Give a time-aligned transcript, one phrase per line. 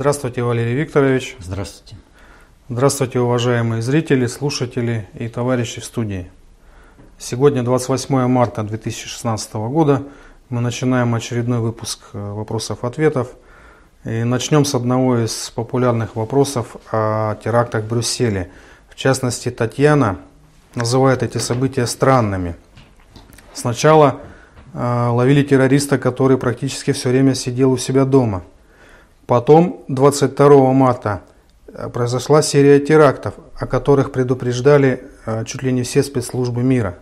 [0.00, 1.36] Здравствуйте, Валерий Викторович.
[1.40, 1.94] Здравствуйте.
[2.70, 6.30] Здравствуйте, уважаемые зрители, слушатели и товарищи в студии.
[7.18, 10.04] Сегодня 28 марта 2016 года.
[10.48, 13.28] Мы начинаем очередной выпуск э, вопросов-ответов.
[14.06, 18.50] И начнем с одного из популярных вопросов о терактах в Брюсселе.
[18.88, 20.20] В частности, Татьяна
[20.74, 22.56] называет эти события странными.
[23.52, 24.20] Сначала
[24.72, 28.44] э, ловили террориста, который практически все время сидел у себя дома.
[29.30, 31.22] Потом, 22 марта,
[31.72, 36.98] Э, произошла серия терактов, о которых предупреждали э, чуть ли не все спецслужбы мира.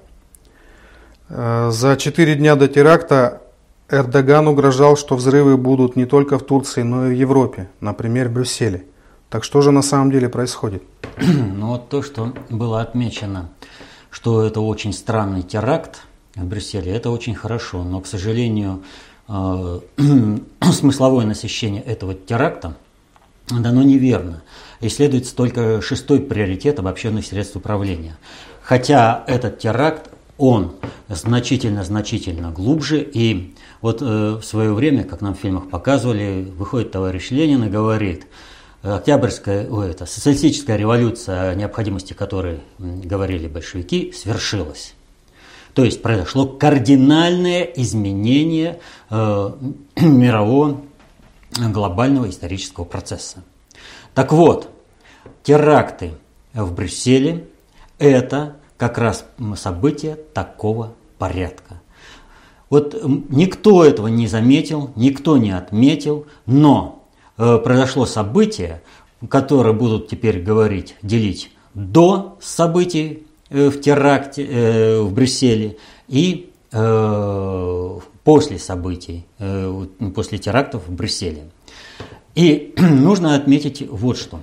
[1.29, 3.43] Э, за четыре дня до теракта
[3.89, 8.33] Эрдоган угрожал, что взрывы будут не только в Турции, но и в Европе, например, в
[8.33, 8.85] Брюсселе.
[9.31, 10.83] Так что же на самом деле происходит?
[11.21, 13.49] Ну вот то, что было отмечено,
[14.11, 16.03] что это очень странный теракт
[16.35, 18.83] в Брюсселе, это очень хорошо, но, к сожалению,
[20.73, 22.77] смысловое насыщение этого теракта–
[23.51, 24.43] дано неверно.
[24.81, 28.17] Исследуется только шестой приоритет обобщенных средств управления.
[28.62, 30.75] Хотя этот теракт, он
[31.09, 33.03] значительно-значительно глубже.
[33.03, 37.69] И вот э, в свое время, как нам в фильмах показывали, выходит товарищ Ленин и
[37.69, 38.27] говорит,
[38.83, 44.95] Октябрьская, ой, это, социалистическая революция, о необходимости которой говорили большевики, свершилась.
[45.79, 49.51] То есть произошло кардинальное изменение э,
[50.01, 50.81] мирового
[51.53, 53.45] глобального исторического процесса.
[54.12, 54.70] Так вот,
[55.45, 56.15] теракты
[56.53, 57.47] в Брюсселе–
[58.01, 61.81] это как раз события такого порядка.
[62.70, 67.05] Вот никто этого не заметил, никто не отметил, но
[67.37, 68.83] э, произошло событие,
[69.29, 75.77] которое будут теперь говорить, делить до событий в теракте э, в Брюсселе
[76.09, 76.51] и
[78.29, 81.45] после событий, э, после терактов в Брюсселе.
[82.35, 84.41] И нужно отметить вот что.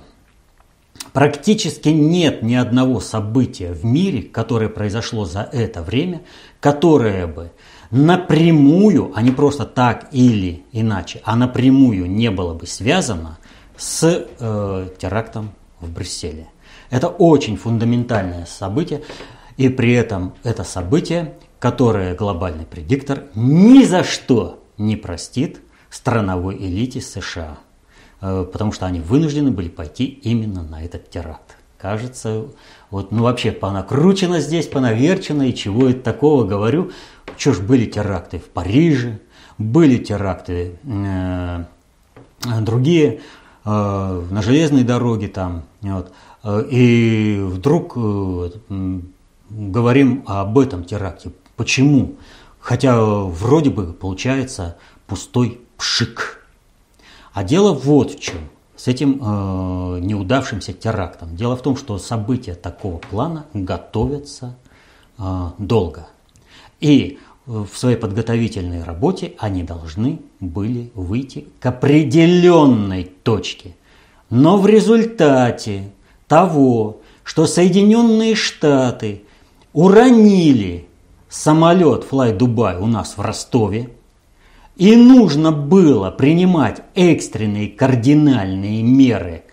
[1.12, 6.22] Практически нет ни одного события в мире, которое произошло за это время,
[6.58, 7.52] которое бы
[7.92, 13.38] напрямую, а не просто так или иначе, а напрямую не было бы связано
[13.76, 16.48] с э, терактом в Брюсселе.
[16.90, 19.02] Это очень фундаментальное событие,
[19.56, 25.60] и при этом это событие которое глобальный предиктор ни за что не простит
[25.90, 27.58] страновой элите США,
[28.20, 31.56] э, потому что они вынуждены были пойти именно на этот теракт.
[31.78, 32.46] Кажется,
[32.90, 36.90] вот, ну вообще понакручено здесь, понаверчено, и чего это такого говорю.
[37.36, 39.20] Что ж, были теракты в Париже,
[39.58, 41.64] были теракты э,
[42.60, 43.20] другие,
[43.64, 46.12] э, на железной дороге там, вот,
[46.70, 48.50] и вдруг э,
[49.50, 51.32] говорим об этом теракте.
[51.56, 52.14] Почему?
[52.60, 54.76] Хотя вроде бы получается
[55.06, 56.46] пустой пшик.
[57.32, 58.38] А дело вот в чем.
[58.76, 61.34] С этим э, неудавшимся терактом.
[61.34, 64.56] Дело в том, что события такого плана готовятся
[65.18, 66.08] э, долго.
[66.80, 73.74] И в своей подготовительной работе они должны были выйти к определенной точке.
[74.30, 75.92] Но в результате
[76.28, 79.22] того, что Соединенные Штаты
[79.72, 80.86] уронили
[81.28, 83.90] самолет Fly Dubai у нас в Ростове,
[84.76, 89.44] и нужно было принимать экстренные кардинальные меры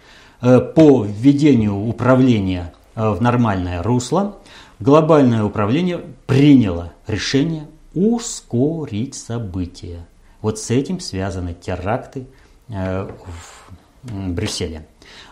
[0.41, 4.37] э, по введению управления э, в нормальное русло,
[4.79, 10.05] глобальное управление приняло решение ускорить события.
[10.41, 12.27] Вот с этим связаны теракты
[12.67, 14.85] э, в Брюсселе.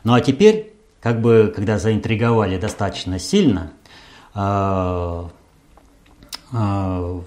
[0.03, 0.70] Ну а теперь,
[1.01, 3.71] как бы, когда заинтриговали достаточно сильно,
[6.53, 7.21] Э,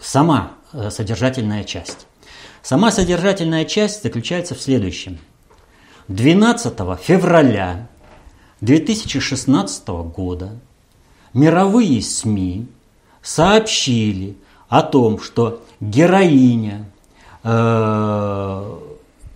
[0.00, 2.06] сама э, содержательная часть.
[2.62, 5.18] Сама содержательная часть заключается в следующем.
[6.08, 7.88] 12 февраля
[8.60, 10.58] 2016 года
[11.32, 12.66] мировые СМИ
[13.22, 14.36] сообщили
[14.68, 16.90] о том, что героиня
[17.44, 18.78] э,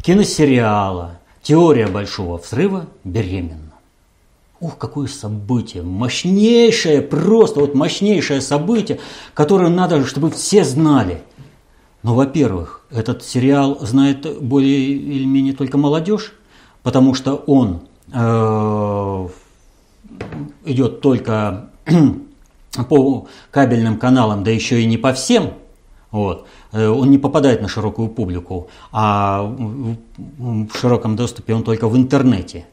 [0.03, 3.75] киносериала «Теория большого взрыва» беременна.
[4.59, 8.99] Ух, какое событие, мощнейшее, просто вот мощнейшее событие,
[9.33, 11.23] которое надо, чтобы все знали.
[12.03, 16.33] Ну, во-первых, этот сериал знает более или менее только молодежь,
[16.83, 17.83] потому что он
[18.13, 19.29] э,
[20.65, 21.71] идет только
[22.89, 25.53] по кабельным каналам, да еще и не по всем.
[26.11, 26.49] Вот.
[26.77, 32.67] Э, он не попадает на широкую публику, а в широком доступе он только в интернете.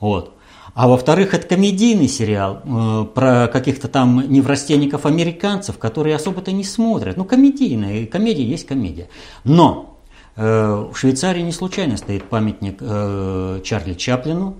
[0.00, 0.34] Вот.
[0.74, 7.16] А во-вторых, это комедийный сериал э, про каких-то там неврастенников-американцев, которые особо-то не смотрят.
[7.16, 9.08] Ну, комедийная, комедия есть комедия.
[9.44, 9.92] Но
[10.34, 14.56] Э, в Швейцарии не случайно стоит памятник э, Чарли Чаплину,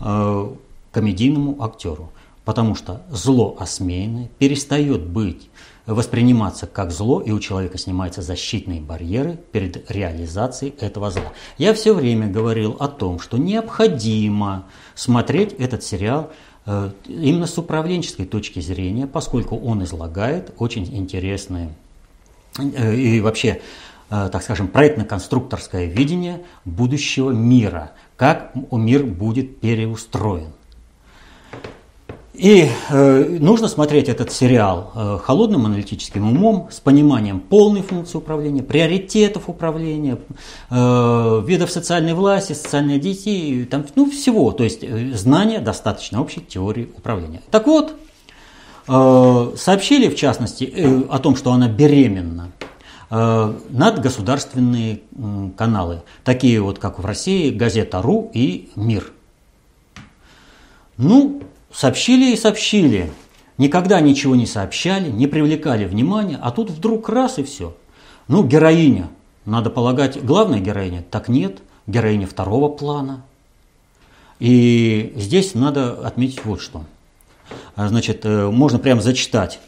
[0.00, 0.54] э,
[0.92, 2.10] комедийному актеру,
[2.44, 5.50] потому что зло осмеянное перестает быть
[5.86, 11.32] восприниматься как зло, и у человека снимаются защитные барьеры перед реализацией этого зла.
[11.58, 16.30] Я все время говорил о том, что необходимо смотреть этот сериал
[17.06, 21.70] именно с управленческой точки зрения, поскольку он излагает очень интересные
[22.58, 23.60] и вообще
[24.10, 30.52] Э, так скажем, проектно-конструкторское видение будущего мира, как мир будет переустроен.
[32.40, 38.62] И э, нужно смотреть этот сериал э, холодным аналитическим умом, с пониманием полной функции управления,
[38.62, 40.18] приоритетов управления,
[40.70, 44.52] э, видов социальной власти, социальной детей, там, ну, всего.
[44.52, 47.42] То есть э, знания достаточно общей теории управления.
[47.50, 47.94] Так вот,
[48.88, 52.52] э, сообщили в частности э, о том, что она беременна
[53.12, 55.00] Э, надгосударственные
[55.56, 59.10] каналы, такие вот, как в России, газета «Ру» и «Мир».
[60.96, 63.10] Ну, сообщили и сообщили.
[63.58, 67.76] Никогда ничего не сообщали, не привлекали внимания, а тут вдруг раз и все.
[68.28, 69.08] Ну, героиня,
[69.44, 73.22] надо полагать, главная героиня, так нет, героиня второго плана.
[74.38, 76.84] И здесь надо отметить вот что.
[77.76, 79.60] Значит, э, можно прямо зачитать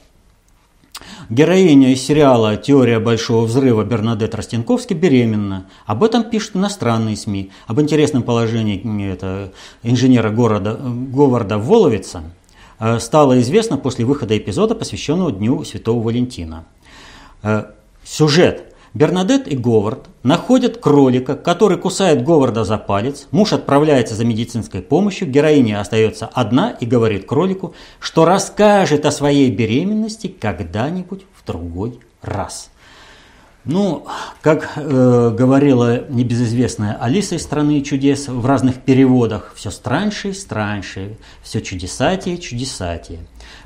[1.31, 5.67] Героиня из сериала «Теория большого взрыва» Бернадет Ростенковский беременна.
[5.87, 7.51] Об этом пишут иностранные СМИ.
[7.67, 9.53] Об интересном положении это,
[9.83, 12.23] инженера города, Говарда Воловица
[12.79, 16.65] э, стало известно после выхода эпизода, посвященного Дню Святого Валентина.
[17.43, 17.65] Э,
[18.05, 23.27] сюжет Бернадет и Говард находят кролика, который кусает Говарда за палец.
[23.31, 29.51] Муж отправляется за медицинской помощью, героиня остается одна и говорит кролику, что расскажет о своей
[29.51, 32.69] беременности когда-нибудь в другой раз.
[33.65, 34.07] Ну,
[34.41, 41.17] как э, говорила небезызвестная Алиса из «Страны чудес» в разных переводах, все страньше и страньше,
[41.45, 43.21] все чудесатее и чудесатее.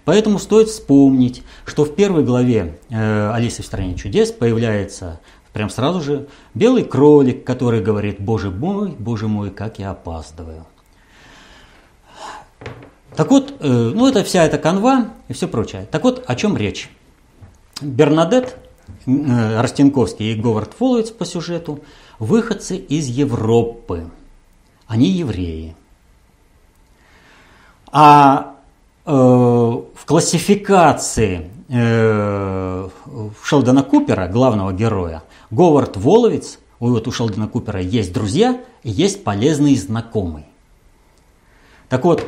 [0.06, 5.18] Поэтому стоит вспомнить, что в первой главе э, Алисы в стране чудес появляется
[5.52, 10.64] прям сразу же белый кролик, который говорит «Боже мой, Боже мой, как я опаздываю».
[13.16, 15.88] Так вот, э, ну это вся эта канва и все прочее.
[15.90, 16.88] Так вот, о чем речь?
[17.80, 18.56] Бернадет,
[19.06, 21.80] э, Ростенковский и Говард Фоллоуиц по сюжету–
[22.20, 24.08] выходцы из Европы.
[24.86, 25.74] Они евреи.
[27.90, 28.55] А Э,
[29.06, 32.88] в классификации э,
[33.42, 39.76] Шелдона Купера, главного героя, Говард Воловец, вот у Шелдона Купера есть друзья и есть полезный
[39.76, 40.44] знакомый.
[41.88, 42.26] Так вот,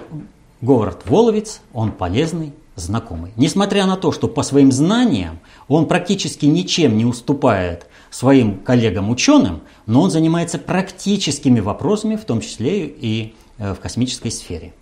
[0.60, 3.32] Говард Воловец, он полезный знакомый.
[3.36, 10.02] Несмотря на то, что по своим знаниям он практически ничем не уступает своим коллегам-ученым, но
[10.02, 14.72] он занимается практическими вопросами, в том числе и э, в космической сфере.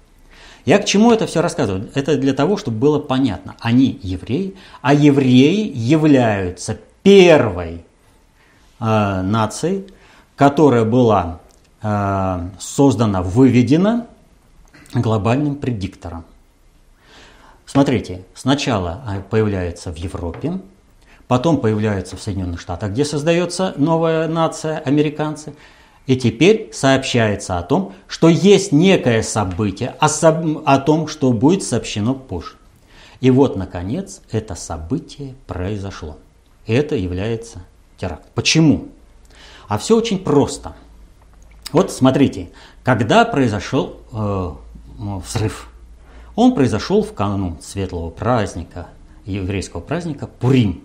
[0.66, 1.88] Я к чему это все рассказываю?
[1.94, 3.54] Это для того, чтобы было понятно.
[3.60, 7.84] Они евреи, а евреи являются первой
[8.80, 9.86] э, нацией,
[10.34, 11.38] которая была
[11.82, 14.08] э, создана, выведена
[14.92, 16.24] глобальным предиктором.
[17.64, 20.58] Смотрите, сначала появляется в Европе,
[21.28, 25.54] потом появляется в Соединенных Штатах, где создается новая нация, американцы–
[26.06, 30.06] и теперь сообщается о том, что есть некое событие, о,
[30.64, 32.52] о том, что будет сообщено позже.
[33.20, 36.16] И вот, наконец, это событие произошло.
[36.66, 37.62] И это является
[37.96, 38.28] теракт.
[38.34, 38.88] Почему?
[39.68, 40.74] А все очень просто.
[41.72, 42.50] Вот смотрите,
[42.84, 44.50] когда произошел э,
[44.98, 45.68] взрыв,
[46.36, 48.88] он произошел в канун светлого праздника,
[49.24, 50.84] еврейского праздника Пурим.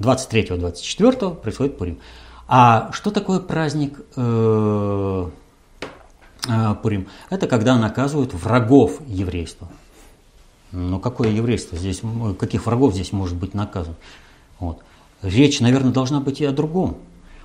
[0.00, 2.00] 23-24 происходит Пурим.
[2.48, 5.28] А что такое праздник э,
[6.48, 7.08] э, Пурим?
[7.30, 9.68] Это когда наказывают врагов еврейства.
[10.72, 12.02] Ну какое еврейство здесь,
[12.38, 13.94] каких врагов здесь может быть наказан?
[14.58, 14.80] Вот.
[15.22, 16.98] Речь, наверное, должна быть и о другом.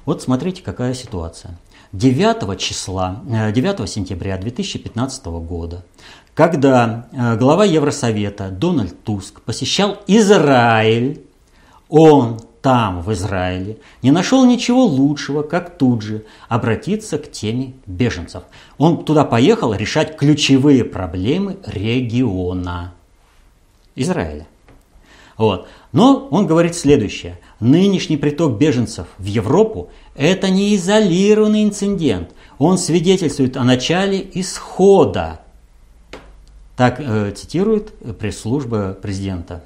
[0.05, 1.57] Вот смотрите, какая ситуация.
[1.93, 5.83] 9 числа, 9 э, сентября 2015 года,
[6.33, 11.21] когда э, глава Евросовета Дональд Туск посещал Израиль,
[11.89, 18.43] он там, в Израиле, не нашел ничего лучшего, как тут же обратиться к теме беженцев.
[18.77, 22.93] Он туда поехал решать ключевые проблемы региона
[23.95, 24.47] Израиля.
[25.37, 25.67] Вот.
[25.91, 27.39] Но он говорит следующее.
[27.59, 32.29] Нынешний приток беженцев в Европу– это не изолированный инцидент.
[32.59, 35.41] Он свидетельствует о начале исхода.
[36.75, 39.63] Так э, цитирует пресс-служба президента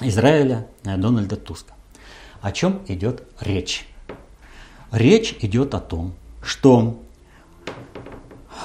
[0.00, 1.74] Израиля э, Дональда Туска.
[2.42, 3.86] О чем идет речь?
[4.90, 7.00] Речь идет о том, что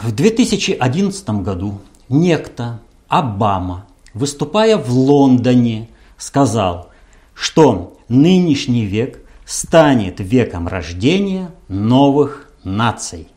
[0.01, 1.79] в 2011 году
[2.09, 6.89] некто Обама, выступая в Лондоне, сказал,
[7.35, 13.27] что нынешний век станет веком рождения новых наций.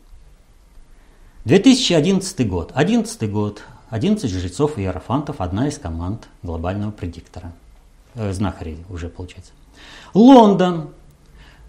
[1.45, 2.73] 2011 год.
[2.75, 3.63] 11 год.
[3.91, 7.53] 11 жрецов и иерофантов, одна из команд глобального предиктора.
[8.15, 9.53] Э, знахарей уже получается.
[10.15, 10.89] Лондон.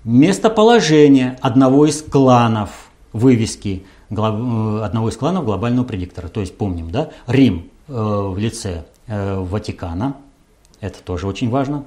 [0.04, 6.28] Местоположение одного из кланов вывески э, одного из кланов глобального предиктора.
[6.28, 10.16] То есть помним, да, Рим э, в лице э, Ватикана,
[10.80, 11.86] это тоже очень важно,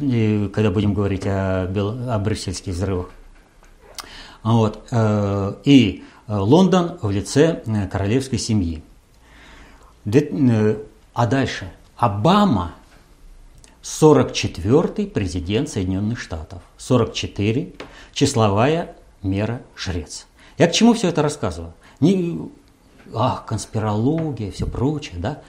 [0.00, 3.10] и, когда будем говорить о, о брюссельских взрывах.
[4.42, 8.82] Вот, э, и Лондон в лице э, королевской семьи.
[10.04, 10.76] Э,
[11.14, 12.72] а дальше Обама
[13.82, 16.62] 44-й президент Соединенных Штатов.
[16.78, 17.72] 44
[18.12, 20.26] числовая мера жрец.
[20.58, 21.72] Я к чему все это рассказываю?
[22.00, 22.50] Не,
[23.14, 25.40] ах, конспирология, все прочее, да?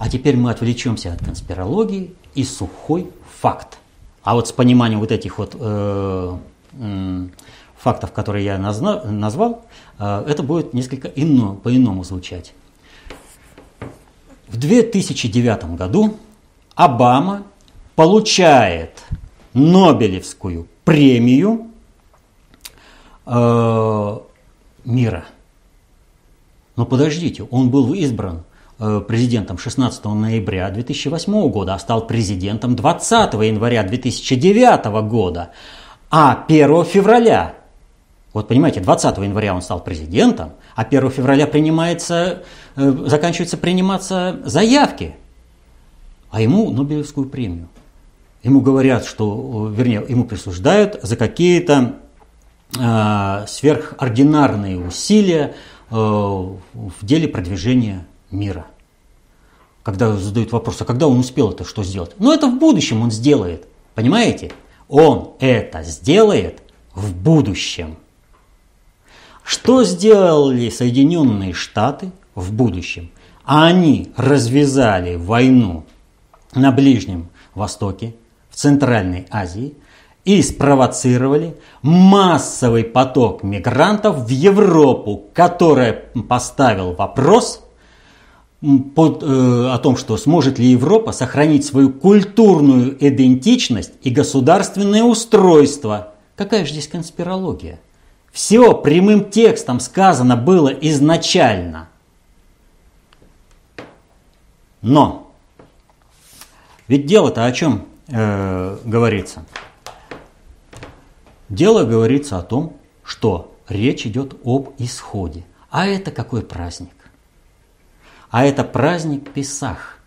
[0.00, 3.78] А теперь мы отвлечемся от конспирологии и сухой факт.
[4.22, 6.36] А вот с пониманием вот этих вот э,
[6.72, 7.26] э,
[7.78, 9.64] фактов, которые я назна, назвал,
[9.98, 12.54] э, это будет несколько ино, по-иному звучать.
[14.48, 16.16] В 2009 году
[16.76, 17.42] Обама
[17.96, 19.02] получает
[19.54, 21.68] Нобелевскую премию
[23.24, 24.18] э,
[24.84, 25.24] мира.
[26.76, 28.44] Но подождите, он был избран
[28.78, 35.52] э, президентом 16 ноября 2008 года, а стал президентом 20 января 2009 года,
[36.10, 37.54] а 1 февраля,
[38.34, 42.42] вот понимаете, 20 января он стал президентом, а 1 февраля принимается,
[42.76, 45.16] э, заканчиваются приниматься заявки,
[46.30, 47.68] а ему Нобелевскую премию.
[48.46, 51.96] Ему говорят, что, вернее, ему присуждают за какие-то
[52.78, 55.56] э, сверхординарные усилия
[55.90, 56.58] э, в
[57.02, 58.66] деле продвижения мира.
[59.82, 62.12] Когда задают вопрос, а когда он успел это что сделать?
[62.20, 63.66] Ну, это в будущем он сделает.
[63.96, 64.52] Понимаете?
[64.86, 66.62] Он это сделает
[66.94, 67.96] в будущем.
[69.42, 73.10] Что сделали Соединенные Штаты в будущем?
[73.44, 75.84] Они развязали войну
[76.54, 78.14] на Ближнем Востоке,
[78.56, 79.74] Центральной Азии
[80.24, 85.92] и спровоцировали массовый поток мигрантов в Европу, который
[86.28, 87.62] поставил вопрос
[88.94, 96.14] под, э, о том, что сможет ли Европа сохранить свою культурную идентичность и государственное устройство.
[96.34, 97.78] Какая же здесь конспирология?
[98.32, 101.90] Все прямым текстом сказано было изначально.
[104.80, 105.30] Но
[106.88, 107.86] ведь дело-то о чем?
[108.08, 109.44] Э, говорится?
[111.48, 115.44] Дело говорится о том, что речь идет об исходе.
[115.70, 116.94] А это какой праздник?
[118.30, 119.98] А это праздник Песах.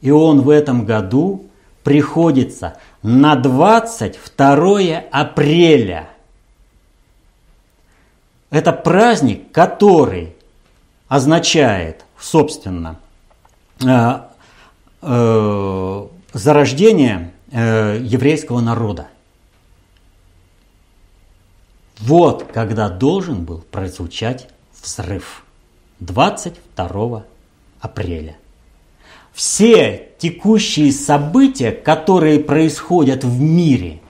[0.00, 1.48] И он в этом году
[1.84, 6.08] приходится на 22 апреля.
[8.50, 10.34] Это праздник, который
[11.08, 12.98] означает, собственно,
[13.84, 14.20] э,
[15.02, 19.08] э, зарождение э, еврейского народа.
[21.98, 24.48] Вот когда должен был прозвучать
[24.80, 25.44] взрыв.
[26.00, 27.24] 22
[27.80, 28.36] апреля.
[29.32, 34.00] Все текущие события, которые происходят в мире,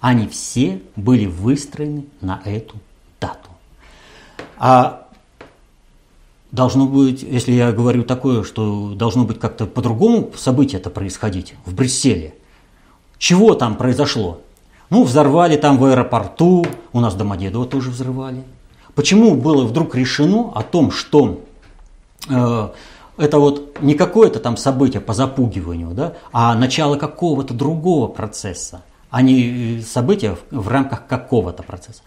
[0.00, 2.76] они все были выстроены на эту
[3.20, 3.48] дату.
[4.58, 5.08] А
[6.50, 11.74] должно быть, если я говорю такое, что должно быть как-то по-другому событие это происходить в
[11.74, 12.34] Брюсселе–
[13.18, 14.40] чего там произошло?
[14.90, 18.44] Ну, взорвали там в аэропорту, у нас Домодедово тоже взрывали.
[18.94, 21.40] Почему было вдруг решено о том, что
[22.28, 22.68] э,
[23.18, 29.22] это вот не какое-то там событие по запугиванию, да, а начало какого-то другого процесса, а
[29.22, 32.02] не события в, в рамках какого-то процесса.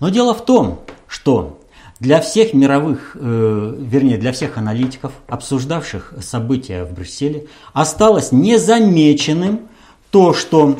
[0.00, 1.60] Но дело в том, что
[2.00, 9.68] для всех мировых, э, вернее, для всех аналитиков, обсуждавших события в Брюсселе, осталось незамеченным
[10.14, 10.78] то, что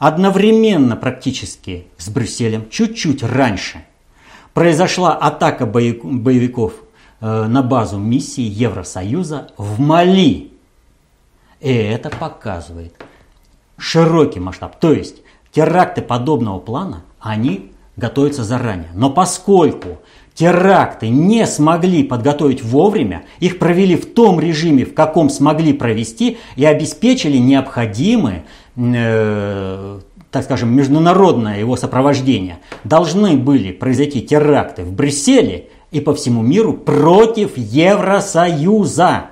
[0.00, 3.84] одновременно практически с Брюсселем, чуть-чуть раньше,
[4.54, 6.72] произошла атака боевиков
[7.20, 10.50] э, на базу миссии Евросоюза в Мали.
[11.60, 12.92] И это показывает
[13.78, 14.80] широкий масштаб.
[14.80, 15.22] То есть
[15.52, 18.90] теракты подобного плана, они готовятся заранее.
[18.94, 20.00] Но поскольку
[20.34, 26.64] теракты не смогли подготовить вовремя, их провели в том режиме, в каком смогли провести, и
[26.64, 28.44] обеспечили необходимые
[28.76, 30.00] э,
[30.32, 36.72] так скажем, международное его сопровождение, должны были произойти теракты в Брюсселе и по всему миру
[36.72, 39.26] против Евросоюза.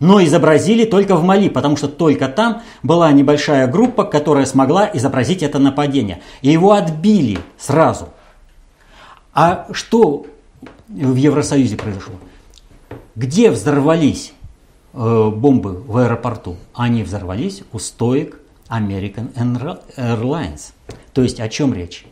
[0.00, 5.42] Но изобразили только в Мали, потому что только там была небольшая группа, которая смогла изобразить
[5.42, 6.20] это нападение.
[6.42, 8.08] И его отбили сразу.
[9.32, 10.26] А что
[10.88, 12.14] в Евросоюзе произошло?
[13.14, 14.32] Где взорвались
[14.92, 16.56] э, бомбы в аэропорту?
[16.74, 19.32] Они взорвались у стоек American
[19.96, 20.72] Airlines.
[21.12, 22.06] То есть о чем речь?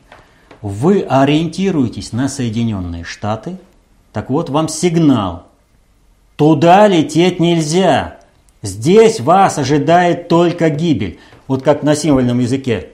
[0.60, 3.58] Вы ориентируетесь на Соединенные Штаты,
[4.12, 5.46] так вот вам сигнал.
[6.37, 8.18] Туда лететь нельзя.
[8.62, 11.20] Здесь вас ожидает только гибель.
[11.46, 12.90] Вот как на символьном языке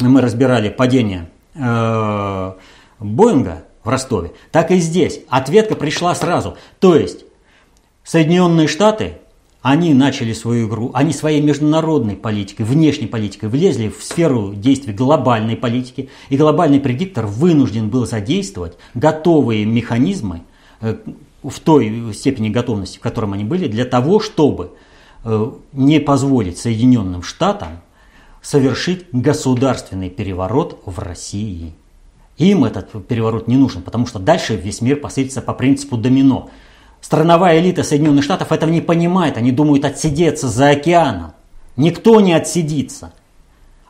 [0.00, 2.52] мы разбирали падение э,
[3.00, 5.20] Боинга в Ростове, так и здесь.
[5.28, 6.56] Ответка пришла сразу.
[6.80, 7.24] То есть
[8.04, 9.14] Соединенные Штаты
[9.60, 15.56] они начали свою игру, они своей международной политикой, внешней политикой влезли в сферу действий глобальной
[15.56, 20.42] политики, и глобальный предиктор вынужден был задействовать готовые механизмы
[20.80, 20.96] э,
[21.42, 24.72] в той степени готовности, в котором они были, для того, чтобы
[25.24, 27.80] э, не позволить Соединенным Штатам
[28.40, 31.74] совершить государственный переворот в России.
[32.38, 36.50] Им этот переворот не нужен, потому что дальше весь мир посыпется по принципу домино–
[37.00, 39.36] Страновая элита Соединенных Штатов этого не понимает.
[39.36, 41.32] Они думают отсидеться за океаном.
[41.76, 43.12] Никто не отсидится.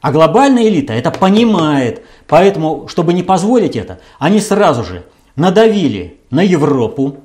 [0.00, 2.04] А глобальная элита это понимает.
[2.26, 5.04] Поэтому, чтобы не позволить это, они сразу же
[5.36, 7.16] надавили на Европу.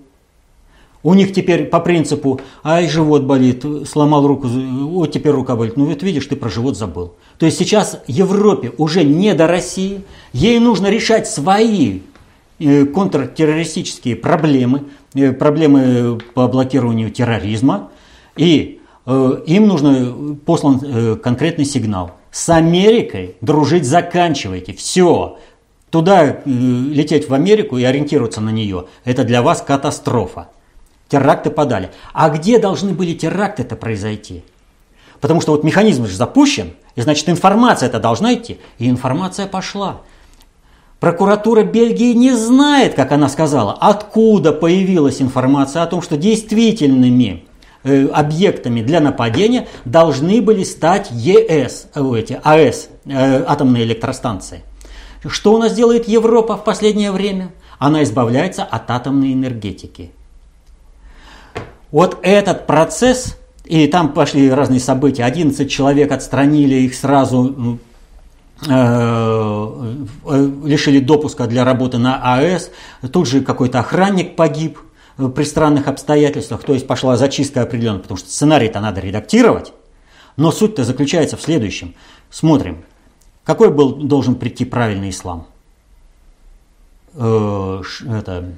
[1.04, 5.76] У них теперь по принципу, ай, живот болит, сломал руку, вот теперь рука болит.
[5.76, 7.14] Ну вот видишь, ты про живот забыл.
[7.38, 10.02] То есть сейчас Европе уже не до России.
[10.32, 12.00] Ей нужно решать свои
[12.60, 14.86] э, контртеррористические проблемы.
[15.14, 17.92] Э, проблемы по блокированию терроризма,
[18.36, 22.12] и э, им нужно послан конкретный сигнал.
[22.32, 25.38] С Америкой дружить заканчивайте, все.
[25.92, 30.48] Туда лететь в Америку и ориентироваться на нее, это для вас катастрофа.
[31.14, 31.92] Теракты подали.
[32.12, 34.44] А где должны были теракты-то произойти?
[35.22, 38.60] Потому что вот механизм же запущен, и значит информация это должна идти.
[38.80, 40.02] И информация пошла.
[41.00, 47.46] Прокуратура Бельгии не знает, как она сказала, откуда появилась информация о том, что действительными
[47.84, 54.64] э, объектами для нападения должны были стать ЕС, э, эти, АЭС, э, атомные электростанции.
[55.28, 57.52] Что у нас делает Европа в последнее время?
[57.78, 60.12] Она избавляется от атомной энергетики.
[61.94, 67.80] Вот этот процесс, и там пошли разные события, 11 человек отстранили их сразу
[68.70, 72.72] Э, э, лишили допуска для работы на АЭС.
[73.12, 74.80] Тут же какой-то охранник погиб
[75.18, 76.64] э, при странных обстоятельствах.
[76.64, 79.74] То есть пошла зачистка определенно, потому что сценарий-то надо редактировать.
[80.38, 81.94] Но суть-то заключается в следующем.
[82.30, 82.86] Смотрим,
[83.44, 85.48] какой был должен прийти правильный ислам?
[87.16, 88.54] Это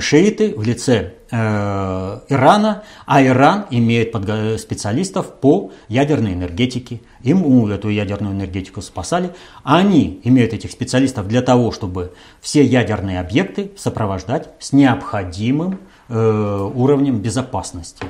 [0.00, 4.14] шииты в лице Ирана, а Иран имеет
[4.60, 7.00] специалистов по ядерной энергетике.
[7.22, 9.30] Ему эту ядерную энергетику спасали.
[9.62, 17.20] Они имеют этих специалистов для того, чтобы все ядерные объекты сопровождать с необходимым э, уровнем
[17.20, 18.04] безопасности.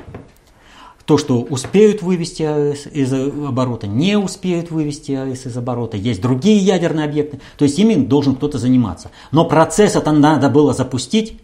[1.05, 6.57] То, что успеют вывести АЭС из оборота, не успеют вывести АЭС из оборота, есть другие
[6.57, 9.11] ядерные объекты, то есть ими должен кто-то заниматься.
[9.31, 11.41] Но процесс это надо было запустить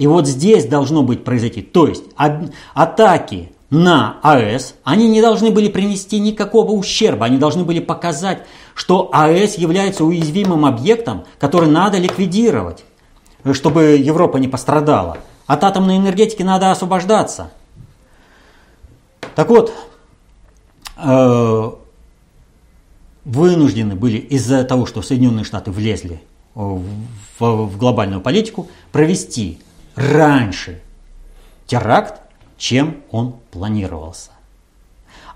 [0.00, 1.60] и вот здесь должно быть произойти.
[1.60, 2.04] То есть
[2.72, 9.10] атаки на АЭС, они не должны были принести никакого ущерба, они должны были показать, что
[9.12, 12.82] АЭС является уязвимым объектом, который надо ликвидировать,
[13.52, 15.18] чтобы Европа не пострадала.
[15.46, 17.50] От атомной энергетики надо освобождаться.
[19.34, 19.70] Так вот,
[20.96, 21.70] э,
[23.26, 26.22] вынуждены были из-за того, что Соединенные Штаты влезли
[26.54, 26.80] в,
[27.38, 29.58] в глобальную политику, провести
[29.94, 30.80] раньше
[31.66, 32.20] теракт,
[32.56, 34.30] чем он планировался.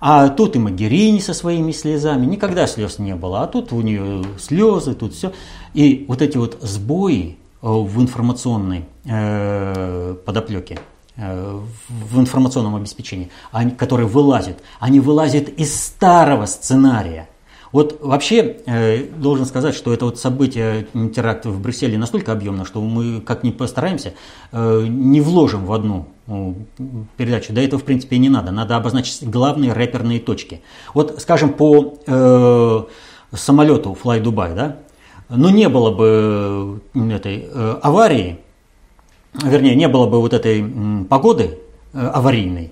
[0.00, 4.22] А тут и Магерини со своими слезами, никогда слез не было, а тут у нее
[4.38, 5.32] слезы, тут все.
[5.72, 10.78] И вот эти вот сбои э, в информационной э, подоплеке,
[11.16, 17.28] э, в информационном обеспечении, они, которые вылазят, они вылазят из старого сценария–
[17.74, 22.80] вот вообще э, должен сказать, что это вот событие теракта в Брюсселе настолько объемно, что
[22.80, 24.14] мы как ни постараемся,
[24.52, 26.54] э, не вложим в одну ну,
[27.16, 27.52] передачу.
[27.52, 28.52] Да этого в принципе и не надо.
[28.52, 30.60] Надо обозначить главные рэперные точки.
[30.94, 32.82] Вот, скажем, по э,
[33.32, 34.76] самолету Fly Dubai, да,
[35.28, 38.38] ну не было бы этой э, аварии,
[39.42, 41.58] вернее, не было бы вот этой э, погоды
[41.92, 42.70] э, аварийной,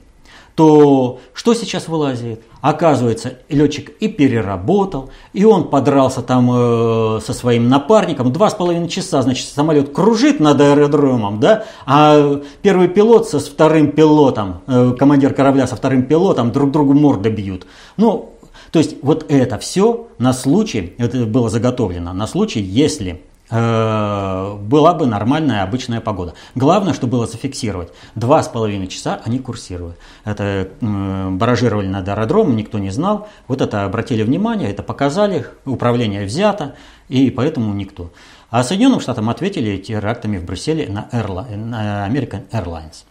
[0.55, 2.43] то что сейчас вылазит?
[2.61, 8.33] Оказывается, летчик и переработал, и он подрался там э, со своим напарником.
[8.33, 13.91] Два с половиной часа, значит, самолет кружит над аэродромом, да, а первый пилот со вторым
[13.93, 17.67] пилотом, э, командир корабля со вторым пилотом друг другу морды бьют.
[17.97, 18.35] Ну,
[18.71, 25.07] то есть вот это все на случай, это было заготовлено, на случай, если была бы
[25.07, 26.33] нормальная обычная погода.
[26.55, 27.93] Главное, что было зафиксировать.
[28.15, 29.99] Два с половиной часа они курсируют.
[30.25, 33.29] Это баражировали над аэродромом, никто не знал.
[33.49, 36.77] Вот это обратили внимание, это показали, управление взято,
[37.09, 38.11] и поэтому никто.
[38.51, 43.05] А Соединенным Штатам ответили терактами в Брюсселе на, Airline, на American Airlines.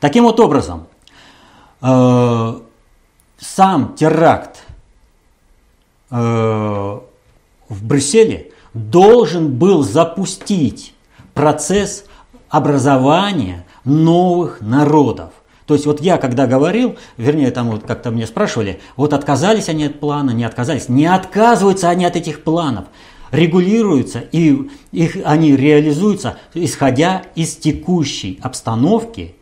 [0.00, 0.86] Таким вот образом,
[1.80, 2.60] э,
[3.38, 4.64] сам теракт
[6.10, 6.16] э,
[7.68, 10.94] в Брюсселе– должен был запустить
[11.34, 12.04] процесс
[12.48, 15.30] образования новых народов.
[15.66, 19.84] То есть вот я когда говорил, вернее там вот как-то мне спрашивали, вот отказались они
[19.84, 20.88] от плана, не отказались.
[20.88, 22.84] Не отказываются они от этих планов.
[23.32, 29.34] Регулируются и их, они реализуются, исходя из текущей обстановки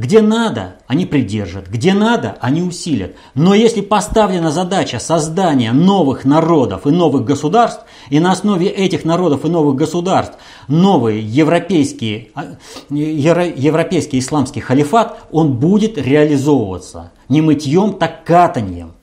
[0.00, 3.16] где надо, они придержат, где надо, они усилят.
[3.34, 9.44] Но если поставлена задача создания новых народов и новых государств, и на основе этих народов
[9.44, 12.46] и новых государств новый европейский, а,
[12.88, 18.94] европейский исламский халифат, он будет реализовываться не мытьем, так катанием.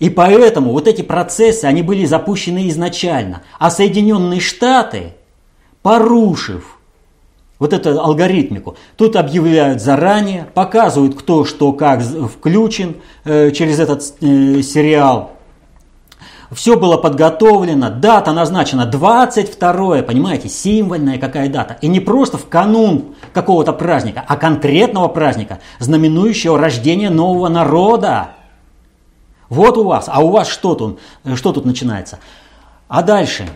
[0.00, 3.42] И поэтому вот эти процессы, они были запущены изначально.
[3.60, 5.14] А Соединенные Штаты,
[5.82, 6.73] порушив
[7.58, 8.76] вот эту алгоритмику.
[8.96, 15.30] Тут объявляют заранее, показывают, кто что как включен э, через этот э, сериал.
[16.50, 21.78] Все было подготовлено, дата назначена 22, понимаете, символьная какая дата.
[21.80, 28.32] И не просто в канун какого-то праздника, а конкретного праздника, знаменующего рождение нового народа.
[29.48, 31.00] Вот у вас, а у вас что тут,
[31.34, 32.18] что тут начинается?
[32.88, 33.48] А дальше,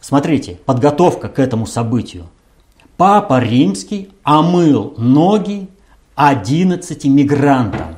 [0.00, 2.26] смотрите, подготовка к этому событию–
[3.00, 5.68] Папа Римский омыл ноги
[6.16, 7.96] 11 мигрантам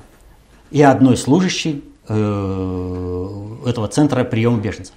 [0.71, 4.95] и одной служащей э, этого центра приема беженцев.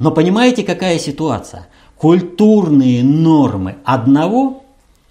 [0.00, 1.68] Но понимаете, какая ситуация?
[1.96, 4.64] Культурные нормы одного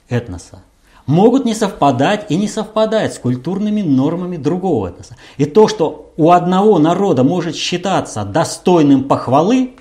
[0.10, 0.62] этноса
[1.06, 5.15] могут не совпадать и не совпадать с культурными нормами другого этноса.
[5.38, 9.75] И то, что у одного народа может считаться достойным похвалы,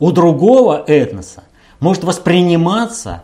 [0.00, 1.44] у другого этноса
[1.80, 3.22] может восприниматься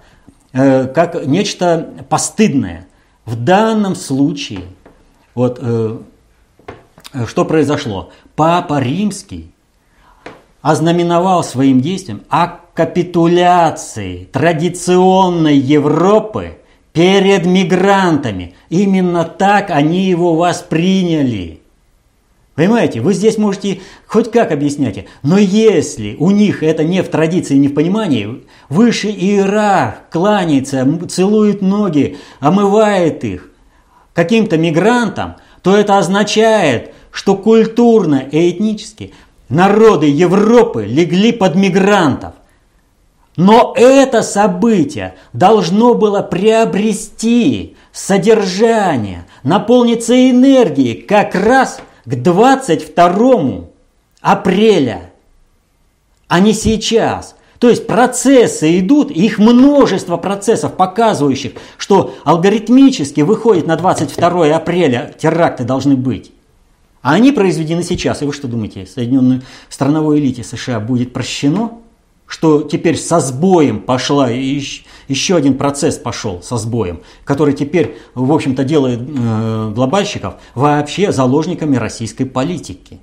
[0.52, 2.86] Э, как нечто постыдное.
[3.24, 4.62] В данном случае,
[5.34, 5.98] вот э,
[7.26, 8.10] что произошло?
[8.34, 9.52] Папа Римский
[10.60, 16.58] ознаменовал своим действием о капитуляции традиционной Европы
[16.92, 18.54] перед мигрантами.
[18.68, 21.59] Именно так они его восприняли.
[22.60, 27.54] Понимаете, вы здесь можете хоть как объяснять, но если у них это не в традиции,
[27.54, 33.48] не в понимании, выше иерарх кланяется, целует ноги, омывает их
[34.12, 39.14] каким-то мигрантам, то это означает, что культурно и этнически
[39.48, 42.34] народы Европы легли под мигрантов.
[43.36, 53.64] Но это событие должно было приобрести содержание, наполниться энергией как раз к 22
[54.20, 55.12] апреля,
[56.28, 57.36] а не сейчас.
[57.58, 65.64] То есть процессы идут, их множество процессов, показывающих, что алгоритмически выходит на 22 апреля теракты
[65.64, 66.32] должны быть.
[67.02, 68.22] А они произведены сейчас.
[68.22, 71.79] И вы что думаете, Соединенной страновой элите США будет прощено?
[72.30, 78.62] Что теперь со сбоем пошла, еще один процесс пошел со сбоем, который теперь, в общем-то,
[78.62, 83.00] делает э, глобальщиков вообще заложниками российской политики.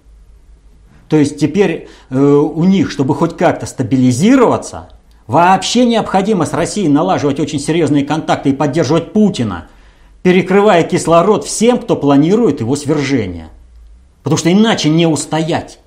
[1.10, 4.92] То есть теперь э, у них, чтобы хоть как-то стабилизироваться,
[5.28, 9.68] вообще необходимо с Россией налаживать очень серьезные контакты и поддерживать Путина,
[10.24, 13.50] перекрывая кислород всем, кто планирует его свержение.
[14.24, 15.80] Потому что иначе не устоять.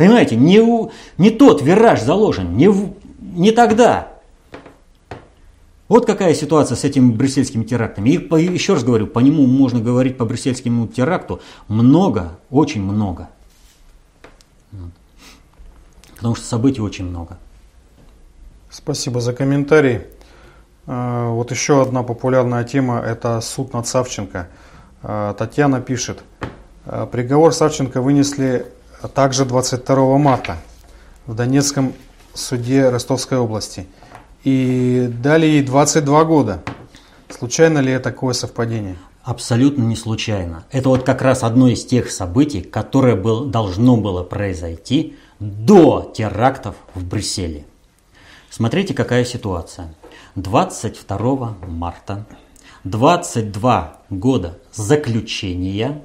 [0.00, 4.08] Понимаете, не, у, не тот вираж заложен, не, в, не тогда.
[5.88, 8.08] Вот какая ситуация с этими брюссельскими терактами.
[8.08, 13.28] И по, еще раз говорю, по нему можно говорить по брюссельскому теракту много, очень много.
[16.16, 17.36] Потому что событий очень много.
[18.70, 20.00] Спасибо за комментарий.
[20.86, 24.48] А, вот еще одна популярная тема– это суд над Савченко.
[25.02, 26.24] А, Татьяна пишет,
[26.86, 28.64] «А, приговор Савченко вынесли
[29.00, 30.56] а также 22 марта
[31.26, 31.94] в Донецком
[32.34, 33.86] суде Ростовской области.
[34.44, 36.62] И дали ей 22 года.
[37.28, 38.96] Случайно ли это такое совпадение?
[39.22, 40.64] абсолютно не случайно.
[40.70, 46.76] Это вот как раз одно из тех событий, которое был, должно было произойти до терактов
[46.94, 47.64] в Брюсселе.
[48.50, 49.94] Смотрите, какая ситуация.
[50.34, 52.26] 22 марта
[52.84, 56.02] 22 года заключения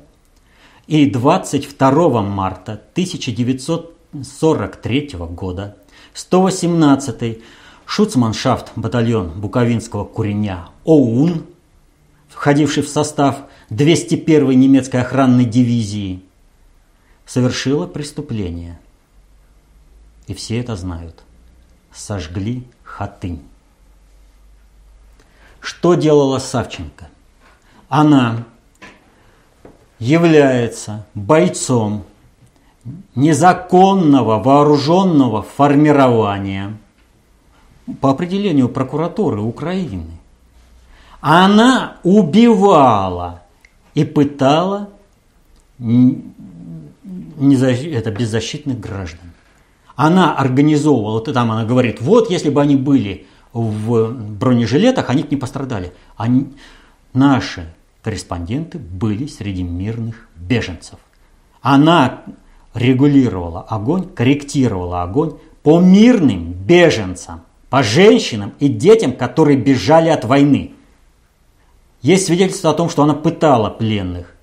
[0.88, 5.78] и 22 марта 1943 года
[6.14, 7.42] 118-й
[7.86, 11.46] Шуцманшафт батальон Буковинского куреня ОУН,
[12.30, 16.24] входивший в состав 201-й немецкой охранной дивизии,
[17.26, 18.80] совершила преступление.
[20.28, 21.24] И все это знают.
[21.94, 23.42] Сожгли Хатынь.
[25.60, 27.08] Что делала Савченко?
[27.88, 28.46] Она
[30.00, 32.04] является бойцом
[33.16, 36.78] незаконного вооруженного формирования
[38.02, 40.20] по определению прокуратуры Украины.
[41.22, 43.42] Она убивала
[43.96, 44.90] и пытала
[45.80, 49.32] это беззащитных граждан.
[49.96, 55.38] Она организовывала, там она говорит, вот если бы они были в бронежилетах, они бы не
[55.38, 55.94] пострадали.
[56.18, 56.54] Они,
[57.14, 57.74] наши
[58.06, 61.00] корреспонденты были среди мирных беженцев.
[61.62, 62.22] Она
[62.76, 67.42] регулировала огонь, корректировала огонь по мирным беженцам,
[67.72, 70.74] по женщинам и детям, которые бежали от войны.
[72.04, 74.36] Есть свидетельство о том, что она пытала пленных.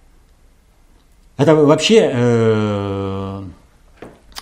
[1.37, 3.45] Это вообще э,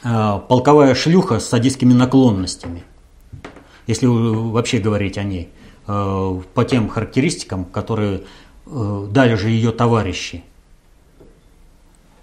[0.02, 2.84] э, полковая шлюха с садистскими наклонностями,
[3.86, 5.50] если вообще говорить о ней,
[5.86, 8.22] э, по тем характеристикам, которые
[8.70, 10.44] дали же ее товарищи.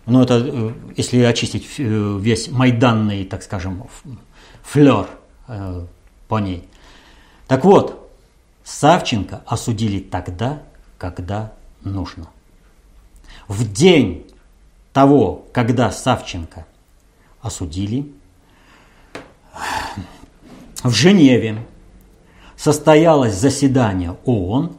[0.07, 1.83] Ну, это э, если очистить э,
[2.21, 3.87] весь майданный, так скажем,
[4.63, 5.07] флер
[5.49, 5.85] э,
[6.29, 6.63] по ней.
[7.47, 8.09] Так вот,
[8.63, 10.61] Савченко осудили тогда,
[10.97, 11.51] когда
[11.83, 12.29] нужно.
[13.49, 14.25] В день
[14.93, 16.65] того, когда Савченко
[17.41, 18.09] осудили,
[20.83, 21.65] в Женеве
[22.55, 24.77] состоялось заседание ООН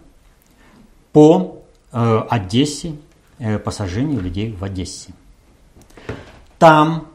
[1.12, 1.57] по э,
[1.90, 2.96] Одессе,
[3.38, 5.10] э, по сожжению людей в Одессе.
[6.58, 7.08] Там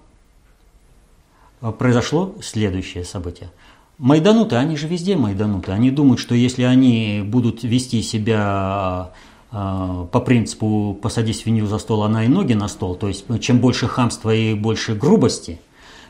[1.62, 3.50] э, произошло следующее событие.
[3.98, 5.72] Майдануты, они же везде майдануты.
[5.72, 9.12] Они думают, что если они будут вести себя
[9.52, 13.60] э, по принципу «посади свинью за стол, она и ноги на стол», то есть чем
[13.60, 15.62] больше хамства и больше грубости,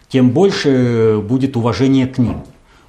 [0.08, 2.43] тем больше будет уважение к ним.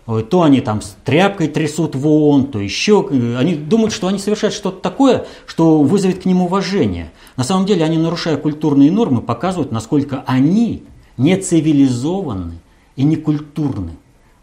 [0.07, 3.09] То они там с тряпкой трясут в ООН, то еще.
[3.39, 7.11] Они думают, что они совершают что-то такое, что вызовет к ним уважение.
[7.37, 10.83] На самом деле они, нарушая культурные нормы, показывают, насколько они
[11.17, 12.59] не цивилизованы
[12.97, 13.93] и не культурны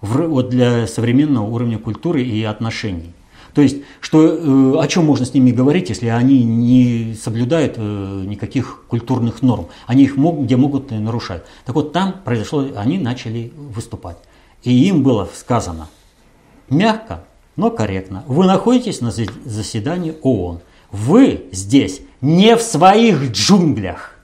[0.02, 3.13] вот для современного уровня культуры и отношений.
[3.54, 8.24] То есть, что, э, о чем можно с ними говорить, если они не соблюдают э,
[8.26, 9.67] никаких культурных норм?
[9.88, 11.43] Они их мог, где могут нарушать.
[11.65, 14.17] Так вот, там произошло, они начали выступать.
[14.63, 15.88] И им было сказано
[16.69, 17.24] мягко,
[17.56, 18.24] но корректно.
[18.28, 20.62] Вы находитесь на заседании ООН.
[20.91, 24.15] Вы здесь не в своих джунглях.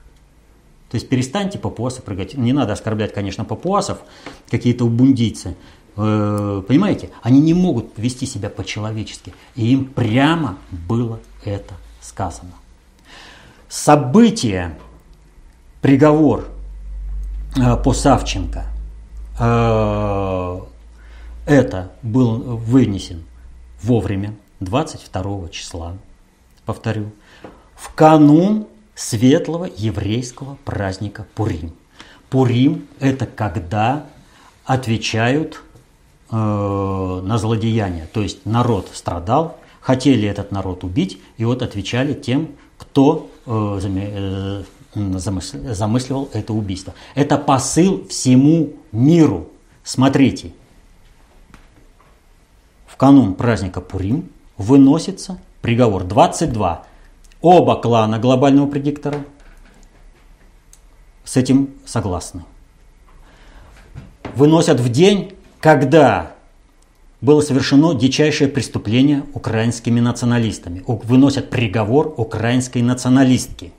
[0.90, 2.36] То есть перестаньте папуасы прыгать.
[2.36, 4.00] Не надо оскорблять, конечно, папуасов,
[4.50, 5.56] какие-то убундийцы.
[5.98, 9.34] Э, понимаете, они не могут вести себя по-человечески.
[9.56, 12.54] И им прямо было это сказано.
[13.68, 14.78] Событие,
[15.82, 16.48] приговор
[17.58, 18.66] э, по Савченко,
[21.46, 23.24] это был вынесен
[23.82, 25.94] вовремя, 22 числа,
[26.66, 27.12] повторю,
[27.76, 31.74] в канун светлого еврейского праздника Пурим.
[32.30, 34.08] Пурим– это когда
[34.66, 35.62] отвечают
[36.32, 38.08] э, на злодеяния.
[38.12, 44.64] То есть народ страдал, хотели этот народ убить, и вот отвечали тем, кто э,
[44.96, 46.94] э замысливал это убийство.
[47.16, 49.50] Это посыл всему миру.
[49.84, 50.52] Смотрите,
[52.86, 56.86] в канун праздника Пурим выносится приговор 22
[57.42, 59.24] Оба клана глобального предиктора
[61.24, 62.44] с этим согласны.
[64.36, 66.32] Выносят в день, когда
[67.22, 70.84] было совершено дичайшее преступление украинскими националистами.
[70.88, 73.72] Выносят приговор украинской националистки.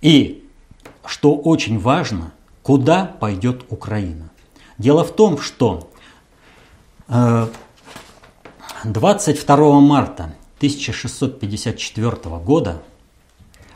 [0.00, 0.48] И,
[1.04, 2.32] что очень важно,
[2.62, 4.30] куда пойдет Украина.
[4.76, 5.90] Дело в том, что
[7.08, 7.48] 22
[8.84, 12.82] э, марта 1654 года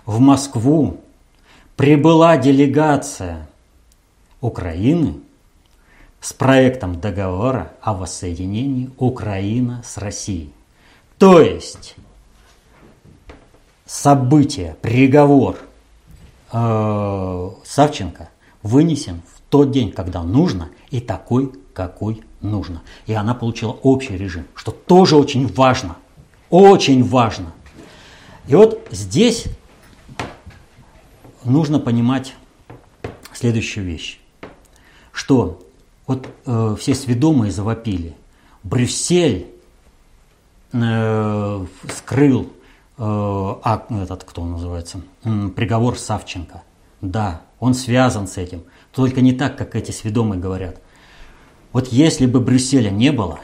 [0.04, 1.00] в Москву
[1.76, 3.48] прибыла делегация
[4.40, 5.20] Украины
[6.20, 10.52] с проектом договора о воссоединении Украины с Россией.
[11.18, 11.96] То есть
[13.86, 15.58] событие, приговор
[16.52, 18.30] э, Савченко
[18.62, 22.82] вынесен в тот день, когда нужно, и такой, какой нужно.
[23.06, 25.96] И она получила общий режим, что тоже очень важно.
[26.50, 27.52] Очень важно.
[28.46, 29.46] И вот здесь
[31.44, 32.34] нужно понимать
[33.32, 34.20] следующую вещь,
[35.12, 35.62] что
[36.06, 38.14] вот э, все сведомые завопили.
[38.62, 39.46] Брюссель
[40.72, 42.52] э, скрыл
[42.98, 45.00] а, этот, кто он называется,
[45.56, 46.62] приговор Савченко.
[47.00, 50.80] Да, он связан с этим, только не так, как эти сведомые говорят.
[51.72, 53.40] Вот если бы Брюсселя не было,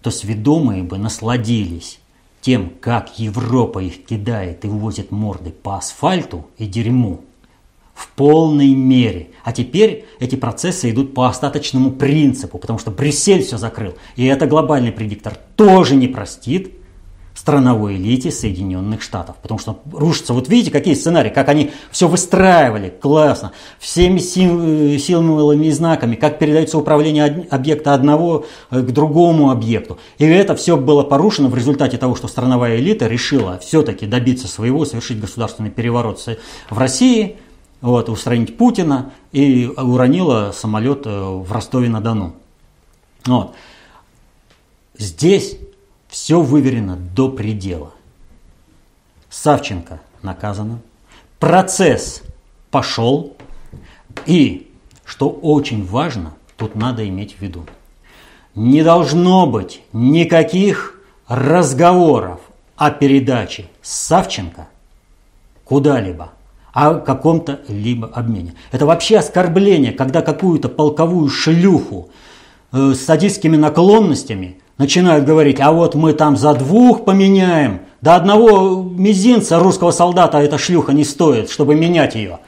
[0.00, 1.98] то сведомые бы насладились
[2.40, 7.22] тем, как Европа их кидает и возит морды по асфальту и дерьму
[7.92, 9.30] в полной мере.
[9.42, 13.94] А теперь эти процессы идут по остаточному принципу, потому что Брюссель все закрыл.
[14.14, 16.72] И это глобальный предиктор тоже не простит
[17.36, 19.36] страновой элите Соединенных Штатов.
[19.42, 25.66] Потому что рушится, вот видите, какие сценарии, как они все выстраивали, классно, всеми э, символами
[25.66, 29.98] и знаками, как передается управление объекта одного э, к другому объекту.
[30.18, 34.84] И это все было порушено в результате того, что страновая элита решила все-таки добиться своего,
[34.86, 36.18] совершить государственный переворот
[36.70, 37.36] в России,
[37.82, 42.34] вот, устранить Путина и уронила самолет э, в Ростове-на-Дону.
[43.26, 43.54] Вот.
[44.96, 45.58] Здесь
[46.16, 47.92] все выверено до предела.
[49.28, 50.80] Савченко наказана,
[51.38, 52.22] процесс
[52.70, 53.36] пошел,
[54.24, 54.70] и,
[55.04, 57.66] что очень важно, тут надо иметь в виду,
[58.54, 60.98] не должно быть никаких
[61.28, 62.40] разговоров
[62.76, 64.68] о передаче Савченко
[65.64, 66.32] куда-либо,
[66.72, 68.54] о каком-то либо обмене.
[68.72, 72.08] Это вообще оскорбление, когда какую-то полковую шлюху
[72.72, 77.80] э, с садистскими наклонностями– начинают говорить, а вот мы там за двух поменяем.
[78.00, 82.40] До одного мизинца русского солдата эта шлюха не стоит, чтобы менять ее.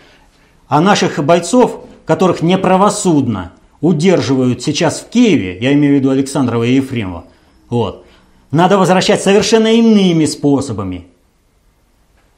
[0.69, 6.75] А наших бойцов, которых неправосудно удерживают сейчас в Киеве, я имею в виду Александрова и
[6.75, 7.25] Ефремова,
[7.71, 8.05] вот,
[8.51, 11.07] надо возвращать совершенно иными способами.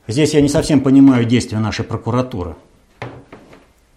[0.06, 2.56] Здесь я не совсем понимаю действия нашей прокуратуры.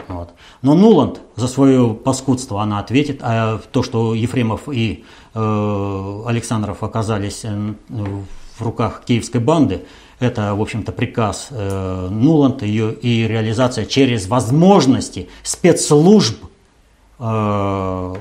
[0.08, 0.30] Вот.
[0.62, 7.74] Но Нуланд за свое паскудство она ответит, а то, что Ефремов и Александров оказались э,
[7.90, 9.84] в руках киевской банды,
[10.20, 16.38] это, в общем-то, приказ э, Нуланд ее и реализация через возможности спецслужб
[17.20, 18.16] э,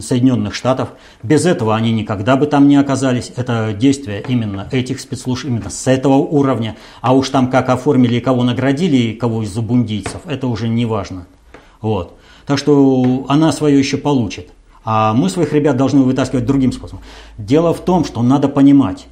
[0.00, 0.90] Соединенных Штатов.
[1.22, 3.32] Без этого они никогда бы там не оказались.
[3.36, 6.76] Это действие именно этих спецслужб, именно с этого уровня.
[7.02, 11.26] А уж там как оформили, кого наградили, и кого из забундийцев, это уже не важно.
[11.82, 12.16] Вот.
[12.46, 14.50] Так что она свое еще получит.
[14.88, 17.02] А мы своих ребят должны вытаскивать другим способом.
[17.36, 19.08] Дело в том, что надо понимать,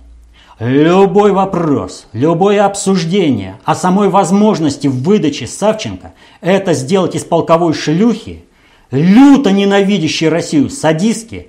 [0.61, 8.45] Любой вопрос, любое обсуждение о самой возможности выдачи Савченко– это сделать из полковой шлюхи
[8.93, 11.49] люто ненавидящей Россию садистки,